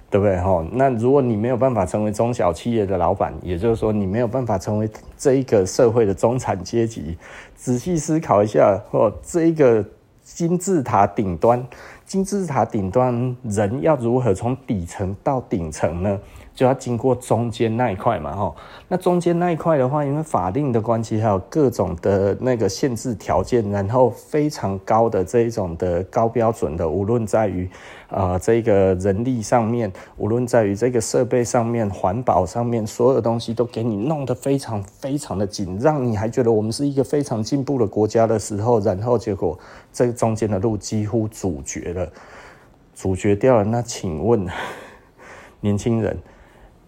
[0.09, 0.39] 对不对？
[0.39, 7.17] 哈，那如果你没有办法成为中小企业的老板，也就是说你没有办法成为这一个社会的中产阶级，
[7.55, 9.83] 仔细思考一下，哦，这一个
[10.23, 11.65] 金字塔顶端，
[12.05, 16.19] 金字塔顶端人要如何从底层到顶层呢？
[16.57, 18.55] 就要经过中间那一块嘛，哈，
[18.87, 27.69] 那中间那一块的话，因为法令的关系，还有各种的那个限制条件，然后非常高的这一种的高标准的，无论在于
[28.09, 39.55] 呃这个人力上面，无论在于这个设备上面、环保上面，所有东西都给你弄得非常非常的紧，让你还觉得我们是一个非常进步的国家的时候，然后结果
[39.93, 42.11] 这中间的路几乎阻绝了，
[42.95, 43.63] 阻绝掉了。
[43.63, 44.47] 那请问
[45.61, 46.17] 年轻人？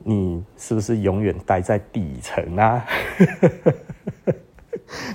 [0.03, 2.85] 你是不是永远待在底层啊？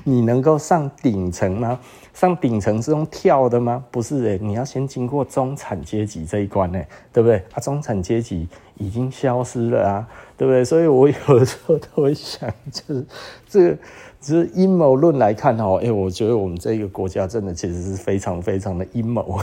[0.05, 1.80] 你能够上顶层吗？
[2.12, 3.85] 上顶层是用跳的吗？
[3.91, 7.39] 不是、你要先经过中产阶级这一关呢、欸，对不对？
[7.53, 10.64] 啊，中产阶级已经消失了啊，对不对？
[10.64, 13.05] 所以我有的时候都会想，就是
[13.49, 13.78] 这个，
[14.20, 19.41] 只是阴谋论来看哦，哎，我觉得我们这个国家真的其实是非常非常的阴谋，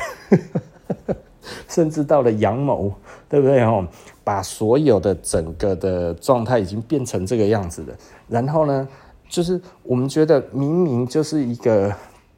[1.68, 2.94] 甚至到了阳谋，
[3.28, 3.62] 对不对？
[3.64, 3.86] 哦。
[4.24, 7.96] 把所有的整个的状态已经变成这个样子了，
[8.28, 8.88] 然后呢，
[9.28, 11.94] 就是我们觉得明明就是一个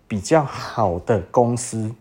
[0.08, 1.92] 比较好的公司，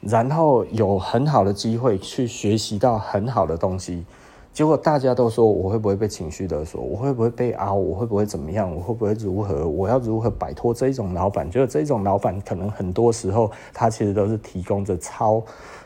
[0.00, 4.04] 然后有很好的机会去学习到很好的东西，
[4.52, 11.48] 结果大家都说我会不会被情绪勒索，我会不会被凹，我会不会怎么样，我会不会如何，我要如何摆脱这种老板？
[11.48, 15.40] 就是这种老板可能很多时候他其实都是提供着超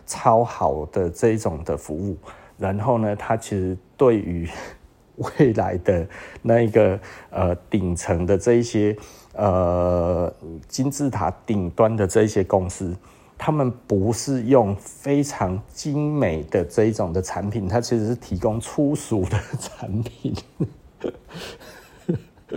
[0.06, 2.16] 超好的这种的服务。
[2.64, 4.48] 然后呢，他其实对于
[5.38, 6.06] 未来的
[6.40, 6.98] 那一个
[7.30, 8.96] 呃顶层的这一些
[9.34, 10.32] 呃
[10.66, 12.96] 金字塔顶端的这一些公司，
[13.36, 20.34] 他们不是用非常精美的这一种的产品，它其实是提供粗俗的产品。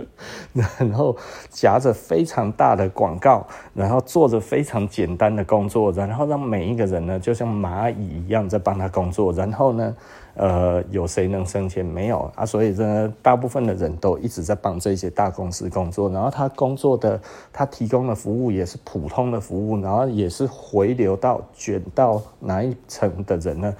[0.78, 1.16] 然后
[1.50, 9.32] 夹着非常大的广告，然后做着非常简单的工作，然后让每一个人呢，就像蚂蚁一样在帮他工作。
[9.32, 9.96] 然后呢，
[10.34, 11.84] 呃，有谁能升迁？
[11.84, 12.44] 没有啊。
[12.44, 16.08] 所以呢，大部分的人都一直在帮这些大公司工作。
[16.10, 17.20] 然后他工作的，
[17.52, 23.74] 他提供的服务也是普通的服务，然后也是回流到卷到哪一层的人呢？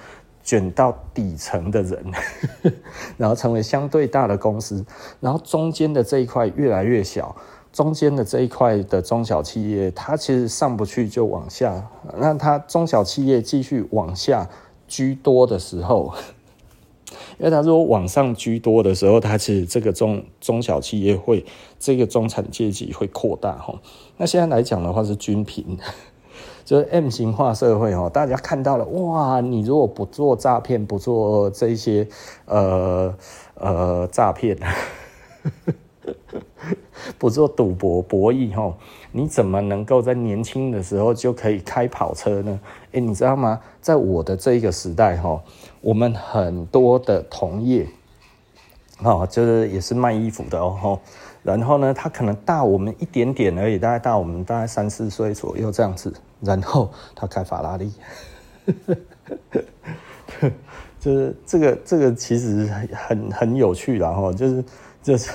[0.49, 2.03] 卷到底层的人，
[3.17, 4.83] 然后成为相对大的公司，
[5.19, 7.35] 然后中间的这一块越来越小，
[7.71, 11.87] 中间的这一块的中小企业，它其实上不去就往下，
[12.17, 14.49] 那它中小企业继续往下
[14.87, 16.11] 居多的时候，
[17.37, 21.45] 因为他说往上居多的时候，它其实这个中中小企业会
[21.77, 23.79] 这个中产阶级会扩大哈，
[24.17, 25.77] 那现在来讲的话是均平。
[26.69, 29.41] 就是 M 型化社会哦，大家看到了哇！
[29.41, 32.07] 你如果不做诈骗，不做这些
[32.45, 33.11] 呃
[33.55, 34.55] 呃诈骗，
[37.17, 38.71] 不做赌博博弈哈，
[39.11, 42.59] 你怎么能够在年轻的时候就可以开跑车呢？
[42.91, 43.59] 你知道吗？
[43.81, 45.41] 在我的这一个时代哈，
[45.81, 47.87] 我们很多的同业
[49.01, 50.99] 哦，就是也是卖衣服的哦。
[51.41, 56.13] 然后呢，他可能大我们一点点而已，大概大我们大概三四岁左右这样子。
[56.41, 57.93] 然后他开法拉利，
[60.99, 62.69] 就是这个这个其实
[63.07, 64.63] 很很有趣，然后就是
[65.01, 65.31] 就是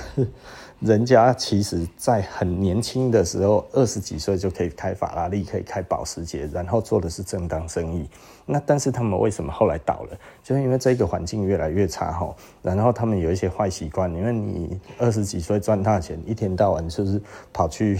[0.79, 8.07] 人家其实在很年轻的时候，二十几岁就可以开法拉利，可以开保时捷，然后做的是正当生意。
[8.47, 10.15] 那但是他们为什么后来倒了？
[10.43, 17.19] 就是因为这个环境越来越差哈，然后他们有一些坏习惯，因为你二十几岁赚大钱，一天到晚就是
[17.51, 17.99] 跑去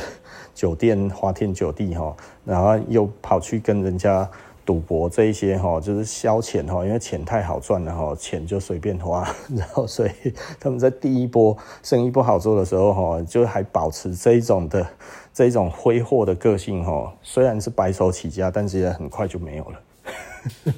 [0.56, 4.28] 酒店花天酒地哈，然后又跑去跟人家
[4.66, 10.12] 赌博这一些哈，就是消遣哈，因为钱太好赚了哈，钱就随便花， 然后所以
[10.60, 14.88] 他们在第一波生意不好做的时候哈，就还保持这一种的
[15.34, 20.74] 这一种挥霍的个性哈，虽然是白手起家，但是也很快就没有了。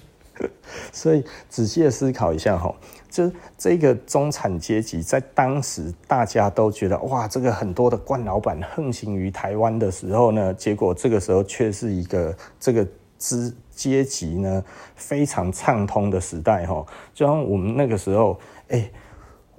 [0.98, 2.74] 所以仔细的思考一下哈，
[3.10, 12.86] 就这个中产阶级在当时大家都觉得哇，这个很多的惯老板横行于台湾的时候呢，结果这个时候却是一个这个
[13.18, 14.64] 资阶级呢
[14.96, 16.84] 非常畅通的时代哈。
[17.14, 18.40] 就像我们那个时候，
[18.70, 18.90] 哎，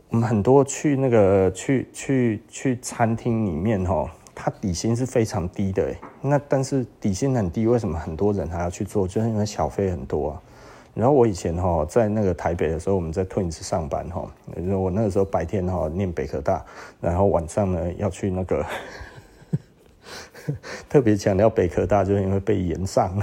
[0.09, 4.11] 我们很多去那个去去去餐厅里面哈。
[4.41, 9.05] 它底薪是非常低的，那但是底薪很低，为什么很多人还要去做？
[9.05, 10.43] 就是因为小费很多啊。
[10.99, 14.29] 然后我以前哈在那个台北的时候，我们在 Twins 上班哈，
[14.77, 16.65] 我那个时候白天哈念北科大，
[17.01, 18.67] 然后晚上呢要去那个
[20.91, 23.17] 特别强调北科大，就是因为被延上。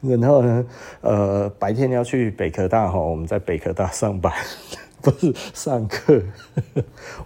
[0.00, 0.64] 然后呢，
[1.00, 4.32] 呃，白天要去北科大哈，我们在北科大上班，
[5.02, 6.22] 不是上课，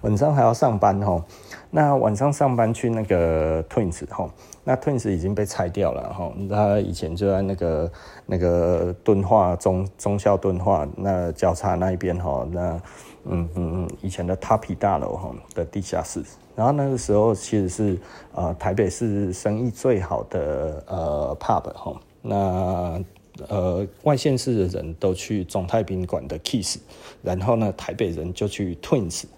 [0.00, 1.22] 晚上还要上班哈。
[1.70, 4.30] 那晚上上班去那个 Twins 哈，
[4.64, 6.32] 那 Twins 已经被拆掉了哈。
[6.48, 7.92] 他以前就在那个
[8.26, 12.80] 那个敦化中中校敦化那交叉那一边哈，那
[13.24, 16.22] 嗯嗯嗯，以前的 Tapi 大楼哈的地下室。
[16.54, 17.98] 然后那个时候其实是
[18.34, 23.02] 呃台北市生意最好的呃 pub 哈，那
[23.48, 26.78] 呃外县市的人都去中泰宾馆的 Kiss，
[27.22, 29.24] 然后呢台北人就去 Twins，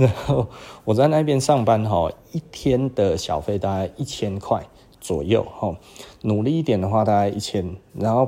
[0.00, 0.46] 然后
[0.86, 4.66] 我在那边上班哈，一天的小费大概一千块
[4.98, 5.76] 左右哈，
[6.22, 8.26] 努力一点的话大概一千，然后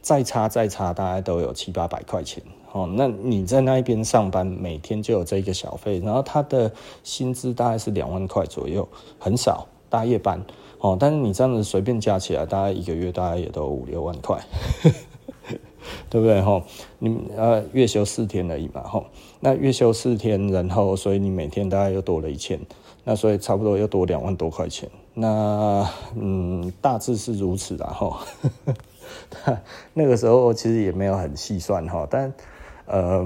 [0.00, 2.42] 再差再差大概都有七八百块钱。
[2.72, 10.42] 哦，那你在那一边上班，每天就有这个小费，然后他的薪资大概是两万块左右，很少，大夜班。
[10.78, 14.40] 哦，但是你这样子随便加起来，大概一个月大概也都五六万块，
[16.08, 16.40] 对不对？
[16.40, 16.62] 哈，
[16.98, 19.04] 你呃月休四天而已嘛，哈，
[19.40, 22.60] 那月休四天，然后所以你每天大概又多了一千，
[23.02, 24.88] 那所以差不多又多两万多块钱。
[25.14, 28.20] 那嗯，大致是如此的哈。
[29.94, 32.32] 那个时候其实也没有很细算哈，但。
[32.92, 33.18] 呃，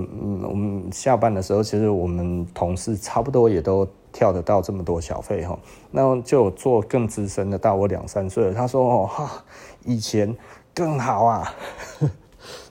[0.43, 5.59] 我们下班的时候，其实我们同事差不多也都跳得到这么多小费哈。
[5.91, 9.43] 那就做更资深的，大我两三岁，他说：“哦哈，
[9.87, 10.37] 以前
[10.75, 11.55] 更好啊。”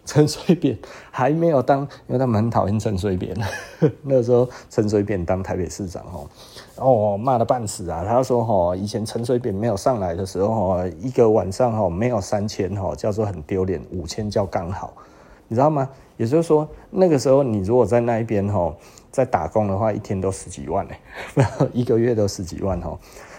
[0.06, 0.78] 陈水扁
[1.12, 3.36] 还没有当，因为他们很讨厌陈水扁。
[4.04, 6.28] 那时候陈水扁当台北市长哦，
[6.76, 8.04] 哦骂得半死啊。
[8.08, 14.94] 他说：“哦，以前陈水扁没有上来的时候，一个晚上哦没有三千哦，叫做很丢脸，五千叫刚好，
[15.48, 18.48] 你知道吗？”也就是说，那个时候你如果在那一边，
[19.10, 20.94] 在打工的话，一天都十几万呢，
[21.74, 22.80] 一个月都十几万。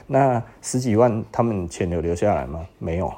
[0.06, 2.66] 那十几万，他们钱有留下来吗？
[2.78, 3.12] 没有。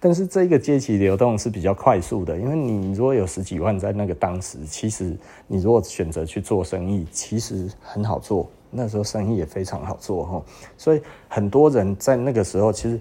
[0.00, 5.16] 但是这个阶级流动是比较快速的，因为你如果有十几万在那个当时，其实
[5.46, 8.48] 你如果选择去做生意，其实很好做。
[8.70, 10.44] 那时候生意也非常好做吼，
[10.76, 13.00] 所以很多人在那个时候其实。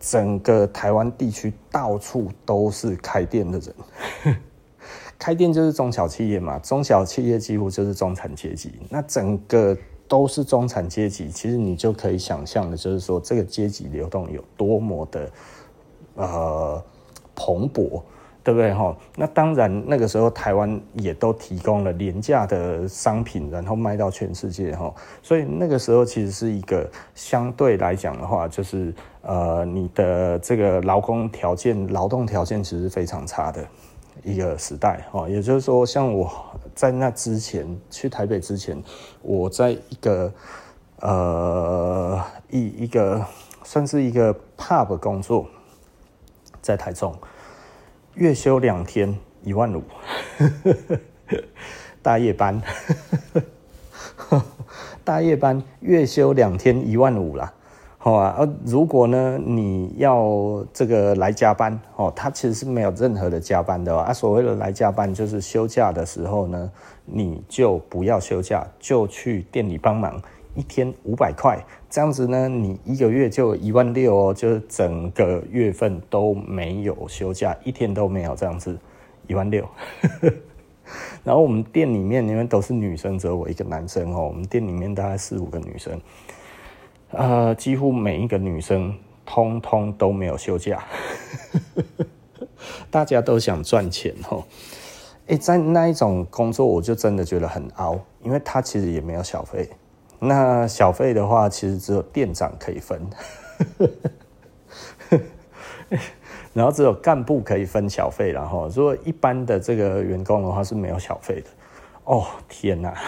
[0.00, 4.36] 整个台湾地区到处都是开店的人，
[5.18, 8.70] 开店就是中小企业嘛，中小企业几乎就是中产阶级。
[8.88, 15.28] 那整个都是中产阶级，其实你就可以想象的，就是说这个阶级流动有多么的
[16.18, 16.84] 呃
[17.34, 18.02] 蓬勃。
[18.44, 18.96] 对不对哈？
[19.14, 24.94] 那当然，那个时候台湾也都提供了廉价的商品，然后卖到全世界哈。
[25.22, 33.62] 所以那个时候其实是一个相对来讲的话，就是呃，你的这个劳工条件、劳动条件其实非常差的
[34.24, 35.28] 一个时代哦。
[35.28, 36.32] 也就是说，像我
[36.74, 38.82] 在那之前去台北之前，
[39.20, 40.32] 我在一个
[41.00, 43.22] 呃一一个
[43.62, 45.46] 算是一个 pub 工作，
[46.68, 47.14] 在台中。
[48.12, 49.82] 月休两天一万五，
[52.02, 52.60] 大夜班，
[55.02, 57.50] 大夜班月休两天一万五啦，
[57.96, 58.34] 好啊。
[58.38, 64.12] 呃，如果呢你要这个来加班哦，他其实是没有任何的加班的啊。
[64.12, 66.70] 所谓的来加班就是休假的时候呢，
[67.06, 70.20] 你就不要休假，就去店里帮忙。
[70.58, 78.76] 一天五百块，这样子呢，你一个月就一万六哦，就是整个月份都没有休假，一天都没有这样子，
[79.28, 79.64] 一万六。
[81.22, 86.00] 然后我们店里面因为都是女生，只有我一个男生哦，我们店里面大概四五个女生，
[87.12, 88.92] 呃，几乎每一个女生
[89.24, 90.84] 通通都没有休假，
[92.90, 94.42] 大家都想赚钱哦。
[95.28, 99.68] 哎，在那一种工作，我就真的觉得很凹，因为他其实也没有小费。
[100.20, 103.00] 那小费的话，其实只有店长可以分，
[106.52, 111.46] 然后只有干部可以分小费，然后如果一般的这个员工的话是没有小费的。
[112.04, 112.94] 哦，天哪！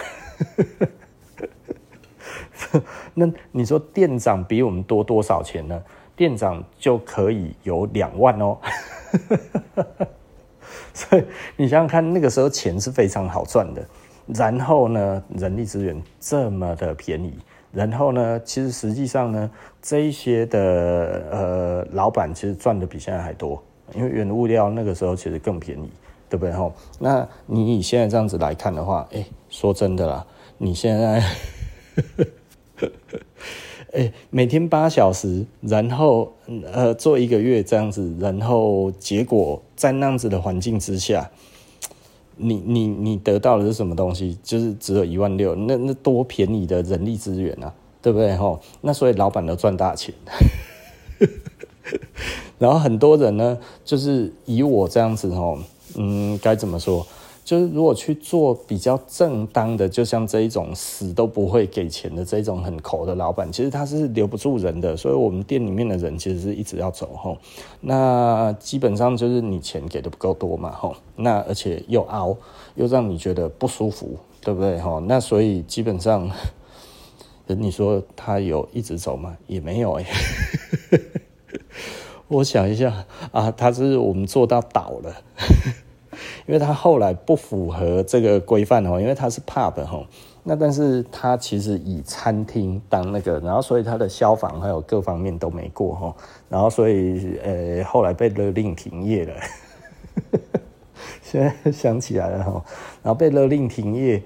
[3.13, 5.83] 那你说店长比我们多多少钱呢？
[6.15, 8.57] 店长就可以有两万哦。
[10.93, 11.23] 所以
[11.57, 13.83] 你想想看，那个时候钱是非常好赚的。
[14.33, 17.33] 然后呢，人力资源这么的便宜，
[17.73, 19.51] 然后呢，其实实际上呢，
[19.81, 23.61] 这一些的呃老板其实赚的比现在还多，
[23.93, 25.89] 因为原物料那个时候其实更便宜，
[26.29, 26.53] 对不对？
[26.53, 30.25] 吼，那你以现在这样子来看的话，哎，说真的啦，
[30.57, 31.23] 你现在，
[33.91, 36.31] 哎，每天八小时，然后
[36.71, 41.29] 呃做一个月这样子，然后结果在那样子的环境之下。
[42.41, 44.37] 你你你得到的是什么东西？
[44.43, 47.71] 就是只有一万六，那那多便宜的人力资源啊，
[48.01, 48.35] 对不对？
[48.35, 50.13] 吼，那所以老板都赚大钱。
[52.57, 55.59] 然后很多人呢，就是以我这样子吼，
[55.95, 57.05] 嗯，该怎么说？
[57.51, 64.95] 就是如果去做比较正当的，就像这一种死都不会给钱的这种很抠的老板，其实他是留不住人的。
[64.95, 67.37] 所以我们店里面的人其实是一直要走吼。
[67.81, 72.37] 那基本上就是你钱给的不够多嘛吼，那而且又凹，
[72.75, 75.01] 又让你觉得不舒服，对不对吼？
[75.01, 76.31] 那所以基本上，
[77.47, 79.35] 你说他有一直走吗？
[79.47, 80.05] 也没有哎、
[82.29, 85.13] 我想一下啊，他是我们做到倒了。
[86.51, 90.05] 因为他后来不符合这个规范哦，因为他是 pub 哈，
[90.43, 96.15] 那但是他其实以餐厅当那个，然后所以他的消防还有各方面都没过哈，
[96.49, 99.33] 然后所以呃后来被勒令停业了。
[101.23, 102.65] 现在想起来了哈，
[103.01, 104.21] 然后被勒令停业，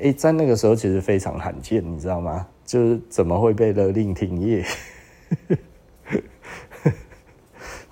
[0.00, 2.46] 哎，在那个时候其实非常罕见，你知道吗？
[2.64, 4.64] 就是怎么会被勒令停业？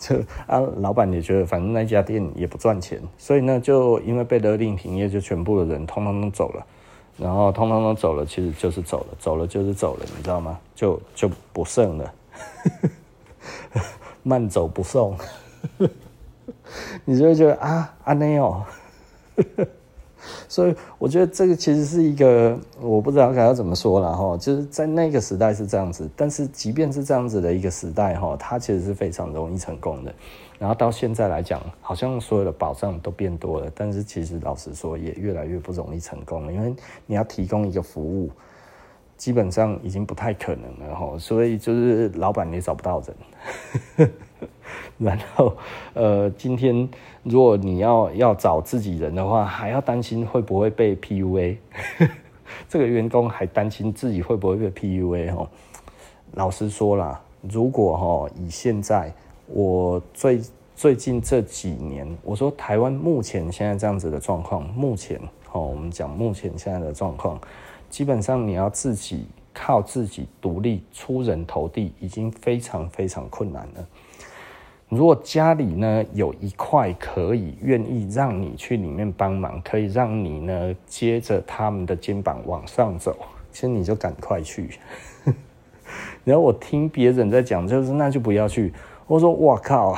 [0.04, 6.66] 这啊，老板也觉得反正那家店也不赚钱，所以呢，就因为被勒令停业，就全部的人通通都走了，
[7.16, 10.58] 然后通通都走了，其实就是走了，走了就是走了，你知道吗？
[10.74, 12.12] 就就不剩了，
[14.24, 15.16] 慢走不送，
[17.04, 18.64] 你就会觉得啊，阿内哦。
[20.48, 30.14] 所以我觉得这个其实是一个，我不知道该要怎么说了哈，就是在那个时代是这样子，但是即便是这样子的一个时代哈，它其实是非常容易成功的。
[30.58, 36.72] 然后到现在来讲，好像所有的保障都变多了，但是其实老实说也越来越不容易成功了，因为
[37.04, 38.30] 你要提供一个服务，
[39.16, 43.02] 基本上已经不太可能了哈，所以就是老板也找不到
[43.98, 44.08] 人。
[44.98, 45.56] 然后，
[45.94, 46.88] 呃，今天
[47.22, 51.56] 如果你要要找自己人的话，还要担心会不会被 PUA，
[52.68, 55.48] 这个员工还担心自己会不会被 PUA 哦。
[56.32, 59.12] 老实说啦，如果哈以现在
[59.46, 60.40] 我最
[60.74, 65.20] 最近这几年，我说台湾目前现在这样子的状况，目前
[65.52, 67.38] 哦，我们讲目前现在的状况，
[67.90, 73.86] 基本上你要自己靠自己独立出人头地，已经非常非常困难了。
[74.94, 83.16] 如果家里呢有一块可以愿意让你去里面帮忙，可以让你呢接着他们的肩膀往上走，
[83.50, 84.68] 其实你就赶快去。
[86.24, 88.70] 然后我听别人在讲，就是那就不要去。
[89.06, 89.96] 我说我靠，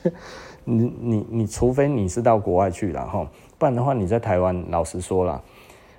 [0.64, 5.42] 你你你，除非你是到国外去了哈，不然的话你在台湾，老实说了。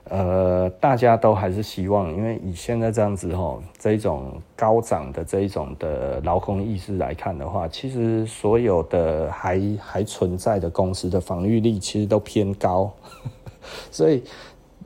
[0.05, 12.91] 呃，大家都还是希望，因为以现在这样子吼，这一种高涨的这一种的劳工意识来看的话，其实所有的还还存在的公司的防御力其实都偏高，
[13.89, 14.23] 所以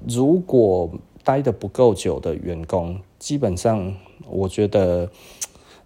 [0.07, 0.89] 如果
[1.23, 3.91] 待得不够久的员工，基本上
[4.29, 5.09] 我觉得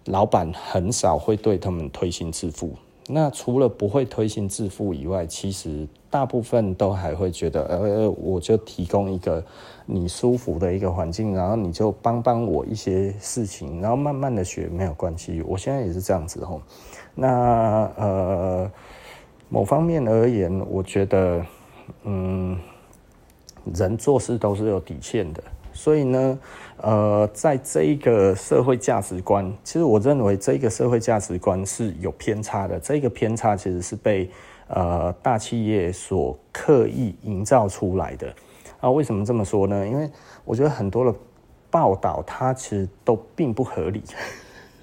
[0.06, 2.74] 老板很少会对他们推心置腹。
[3.06, 9.42] 那除了不会推心置腹以外，其实大部分都还会觉得，呃，我就提供一个
[9.86, 15.40] 你舒服的一个环境，然后你就帮帮我一些事情，然后慢慢的学没有关系。
[15.46, 16.60] 我现在也是这样子吼。
[17.14, 18.70] 那呃，
[19.48, 21.46] 某方面而言，我觉得，
[22.02, 22.58] 嗯，
[23.72, 25.40] 人做事都是有底线的。
[25.72, 26.38] 所以呢，
[26.78, 32.80] 呃，在这一个社会价值观，其实我认为这个社会价值观是有偏差的。
[32.80, 34.28] 这个偏差其实是被
[34.70, 38.34] 呃大企业所刻意营造出来的。
[38.80, 39.86] 啊，为什么这么说呢？
[39.86, 40.10] 因为
[40.44, 41.14] 我觉得很多的
[41.70, 44.02] 报道它其实都并不合理，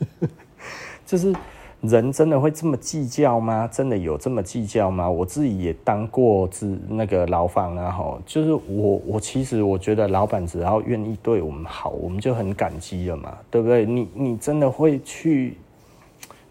[1.05, 1.33] 就是。
[1.81, 3.69] 人真的会这么计较吗？
[3.71, 5.07] 真的有这么计较吗？
[5.07, 6.49] 我自己也当过
[6.89, 13.85] 那个劳方啊，哈，就是我我其实我觉得老板只要愿意对我们好，我们就很感激了嘛，对不对？
[13.85, 15.55] 你你真的会去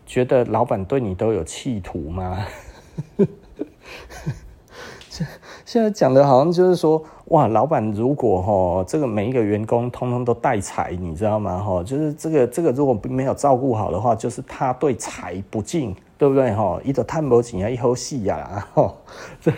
[0.07, 2.47] 觉得老板对你都有企图吗？
[5.65, 11.59] 现在讲的好像就是说，哇，老板如果哈这个每一个员工通通都带财，你知道吗？
[11.59, 16.53] 哈，就是这个这个如果没有照顾好的话，就是他对财不敬，对不对？
[16.53, 18.95] 哈，一头探不紧啊，一口戏呀，哈，
[19.41, 19.53] 这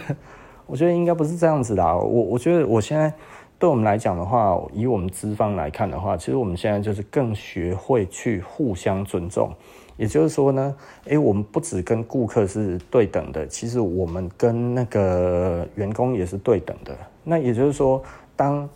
[0.66, 1.85] 我觉得应该不是这样子的。
[1.85, 3.12] 我我觉得我现在
[3.59, 9.52] 对我们来讲的话，以我们资方来看的话，其实我们现在就是更学会去互相尊重。
[9.98, 16.96] 也就是说呢，诶，我们不只跟顾客是对等的，其实我们跟那个员工也是对等的。
[17.24, 18.02] 那也就是说，
[18.34, 18.66] 当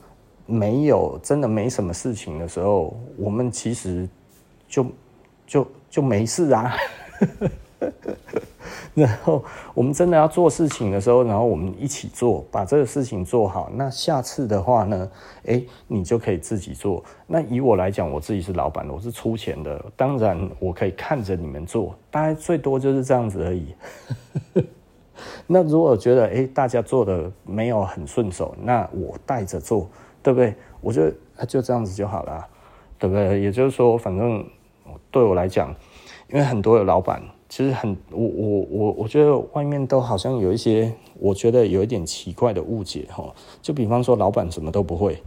[0.44, 4.06] 没有真的没什么事情的时候，我们其实
[4.68, 4.86] 就
[5.46, 6.74] 就就没事啊。
[8.94, 9.42] 然后
[9.72, 13.70] 我们真的要做事情的时候，然后我们一起做，把这个事情做好。
[13.74, 15.10] 那下次的话呢，
[15.44, 17.02] 诶，你就可以自己做。
[17.26, 23.74] 那以我来讲，我自己是老板，我是出钱的，当然我可以看着你们做，大概最多就是这样子而已。
[25.46, 29.88] 那如果觉得诶，大家做的没有很顺手，那我带着做，
[30.22, 30.54] 对不对？
[30.82, 32.46] 我觉得就这样子就好了，
[32.98, 33.40] 对不对？
[33.40, 34.44] 也就是说，反正
[35.10, 35.74] 对我来讲，
[36.28, 37.22] 因为很多的老板。
[37.52, 43.30] 其实很，我我我我觉得外面都好像有一些，我觉得有一点奇怪的误解哈。
[43.60, 45.22] 就比方说，老板什么都不会，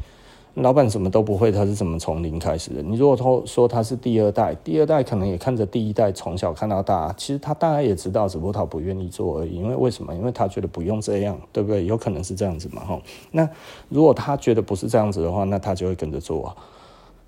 [0.55, 2.81] 老板什么都不会，他是怎么从零开始的？
[2.81, 9.57] 你如果说说他是第二代，第二代可能也看着第一代从小看到大，其实他大概也知道，只不过他不愿意做而已。
[9.57, 10.11] 因为为什么？
[10.15, 11.85] 因为他觉得不用这样，对不对？
[11.85, 12.99] 有可能是这样子嘛哈。
[13.29, 13.47] 那
[13.87, 16.55] 如果他觉得不是这样子的话，那他就会跟着做啊。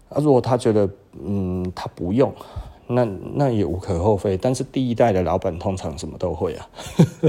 [0.10, 0.90] 啊，如果他觉得
[1.24, 2.34] 嗯，他不用。
[2.88, 6.68] 那那也无可厚非，但是第一代的老板通常什么都会啊，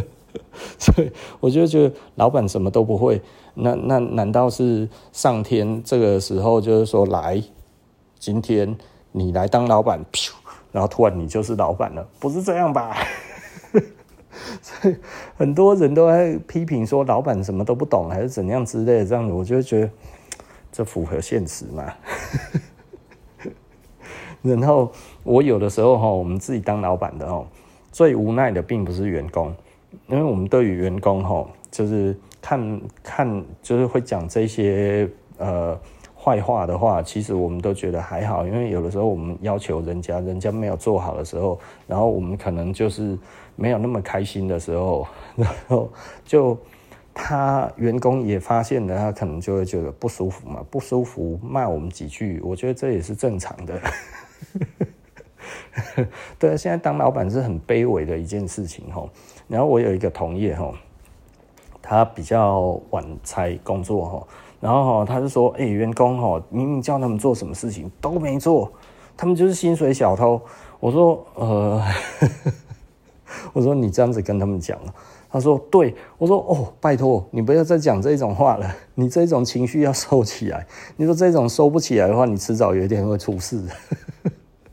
[0.79, 1.11] 所以
[1.41, 3.21] 我就觉得老板什么都不会，
[3.55, 7.43] 那那难道是上天这个时候就是说来，
[8.19, 8.77] 今天
[9.13, 10.05] 你来当老板，
[10.71, 12.97] 然后突然你就是老板了，不是这样吧？
[14.63, 14.97] 所以
[15.37, 19.91] 很多人都在批评说老板什么都不懂，还是怎样之类的这样子，我就觉得
[20.71, 21.93] 这符合现实嘛。
[24.57, 24.91] 然后
[25.23, 27.45] 我有的时候哈，我们自己当老板的哈，
[27.91, 29.55] 最无奈的并不是员工，
[30.07, 35.09] 因为我们对于员工哈，就是看看就是会讲这些
[35.39, 35.79] 呃
[36.17, 43.19] 坏话的话，其实我们都觉得还好，因为有的时候我们要求人家，人家没有做好的时候，然后我们可能就是
[43.57, 45.07] 没有那么开心的时候，
[45.37, 45.91] 然后
[46.25, 46.57] 就
[47.13, 53.81] 他员工也发现了，他可能就会觉得不舒服嘛，不舒服骂我们几句，我觉得这也是正常的。
[56.39, 59.09] 对，现在当老板是很卑微的一件事情吼。
[59.47, 60.75] 然后我有一个同业吼，
[61.81, 64.29] 他比较晚才工作吼，
[64.61, 68.71] 然后哈，他就说：“哎，员工吼，明明叫他们做什么事情都没做，
[69.17, 70.41] 他们就是薪水小偷。”
[70.81, 71.83] 我说：“呃，
[73.53, 74.79] 我说你这样子跟他们讲。”
[75.31, 80.67] 他说：“对。”我说：“哦，拜托你不要再讲这种话了，你这种情绪要收起来。
[80.97, 83.63] 你说这种收不起来的话，你迟早有一天会出事。”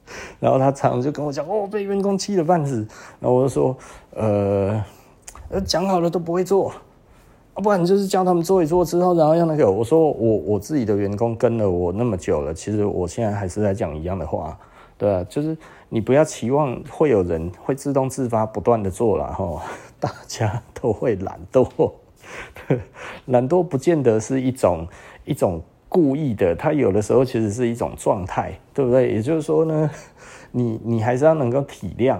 [0.40, 2.78] 然后他常常就跟我讲：“哦，被员工气了半死。”
[3.20, 3.76] 然后我就说
[4.16, 4.84] ：“呃，
[5.66, 6.70] 讲好了都不会做，
[7.54, 14.58] 啊，不然就是叫他们做一做之后，然后让那个我说我我自己的员工跟了我那么久了，其实我现在还是在讲一样的话，
[14.98, 15.58] 对啊，就是
[15.90, 19.62] 你不要期望会有人会自动自发不断的做了哈。”
[19.98, 21.92] 大家都会懒惰，
[23.28, 24.88] 懒惰不见得是一种
[25.24, 25.62] 一种
[25.96, 29.14] 故意的，它有的时候其实是一种状态，对不对？
[29.14, 29.90] 也就是说呢，
[30.52, 32.18] 你你还是要能够体谅，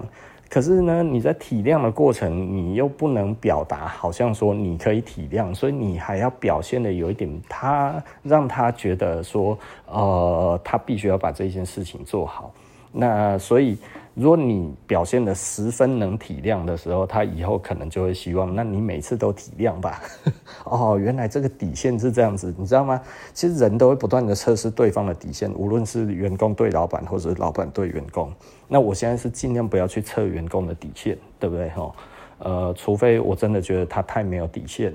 [0.48, 12.50] 可是呢，你在体谅的过程，你又不能表达，好像说你可以体谅，所以你还要表现的有一点，他让他觉得说，呃，他必须要把这件事情做好，
[12.92, 13.76] 那所以。
[14.16, 20.00] 如果你表现得十分能体谅的时候，他以后可能就会希望，那你每次都体谅吧。
[20.64, 22.98] 哦，原来这个底线是这样子，你知道吗？
[23.34, 28.32] 其实人都会不断地测试对方的底线，无论是员工对老板，或者是老板对员工。
[28.66, 31.68] 那我现在是尽量不要去测员工的底线，对不对？
[31.68, 31.92] 哈，
[32.38, 34.94] 呃，除非我真的觉得他太没有底线。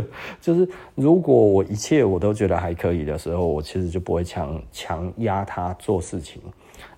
[0.40, 6.40] 就是如果我一切我都觉得还可以的时候，我其实就不会强强压他做事情。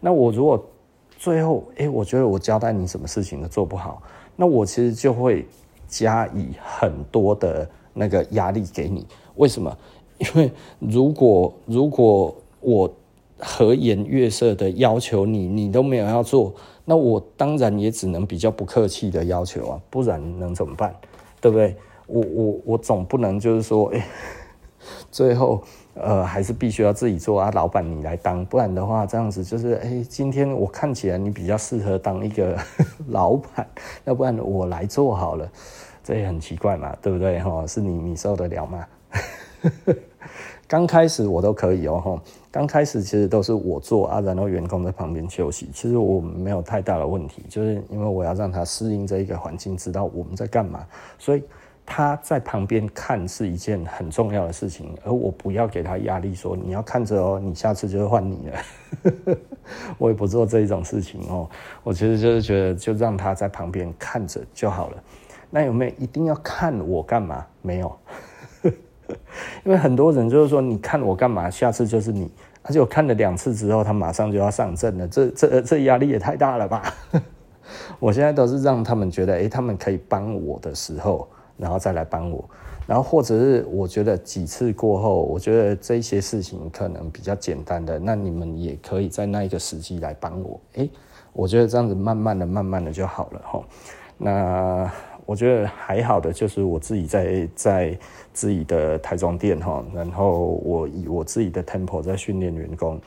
[0.00, 0.64] 那我如果
[1.16, 4.02] 最后哎、我觉得我交代你什么事情都做不好，
[4.36, 5.46] 那我其实就会
[5.88, 9.06] 加以很多的那个压力给你。
[9.36, 9.76] 为什么？
[10.18, 12.92] 因为如果如果我
[13.38, 16.52] 和颜悦色的要求你，你都没有要做，
[16.84, 20.92] 那我当然也只能比较不客气的要求啊，不然能怎么办？
[21.40, 21.76] 对不对？
[22.08, 24.04] 我我我总不能就是说，哎、
[25.10, 25.62] 最后
[25.94, 32.58] 呃还是必须要自己做啊，老板你来当，不然的话这样子就是，哎、今天我看起来你比较适合当一个
[33.08, 33.66] 老板，
[34.04, 35.46] 要不然我来做好了，
[36.02, 37.66] 这也很奇怪嘛，对不对哈？
[37.66, 38.86] 是你你受得了吗？
[40.66, 50.86] 刚开始我都可以哦，哈，刚开始其实都是我做啊，然后员工在旁边休息，其实我没有太大的问题，就是因为我要让他适应这一个环境，知道我们在干嘛，
[51.18, 51.42] 所以。
[51.90, 59.36] 他在旁边看是一件很重要的事情，而我不要给他压力，说你要看着哦，你下次就会换你了。
[59.96, 61.48] 我也不做这一种事情哦，
[61.82, 65.02] 我其实就是觉得，就让他在旁边看着就好了。
[65.48, 67.44] 那有没有一定要看我干嘛？
[67.62, 67.98] 没有，
[69.64, 71.48] 因为很多人就是说，你看我干嘛？
[71.48, 72.30] 下次就是你
[72.62, 76.94] 而且我看了两次之后，他马上就要上阵了，这这这压力也太大了吧？
[77.98, 81.26] 我现在都是让他们觉得，哎，他们可以帮我的时候，
[81.58, 82.48] 然后再来帮我。
[82.86, 90.58] 然后或者是我觉得几次过后，我觉得这些事情可能比较简单的，那你们也可以在那一个时机来帮我。
[90.76, 90.88] 哎，
[91.34, 93.62] 我觉得这样子慢慢的、慢慢的就好了哈。
[94.16, 94.90] 那
[95.26, 97.98] 我觉得还好的就是我自己在在
[98.32, 102.98] 自己的台中店哈，然后我以我自己的 temple 在训练员工，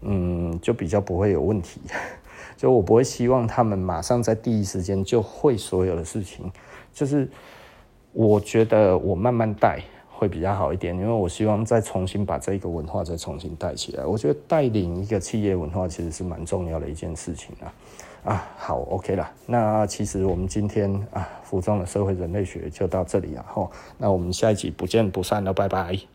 [0.00, 1.80] 嗯，就比较不会有问题。
[2.58, 6.50] 就我不会希望他们马上在第一时间就会所有的事情，
[6.92, 7.28] 就是。
[8.20, 9.80] 我觉得我慢慢带
[10.10, 14.04] 会比较好一点，因为我希望再重新把这个文化再重新带起来。
[14.04, 17.70] 我觉得带领一个企业文化其实是蛮重要的一件事情啊。
[18.24, 19.30] 啊，好，OK 了。
[19.46, 23.46] 那其实我们今天啊，服装的社会人类学就到这里了。
[23.46, 26.08] 吼，那我们下一集不见不散了，拜拜。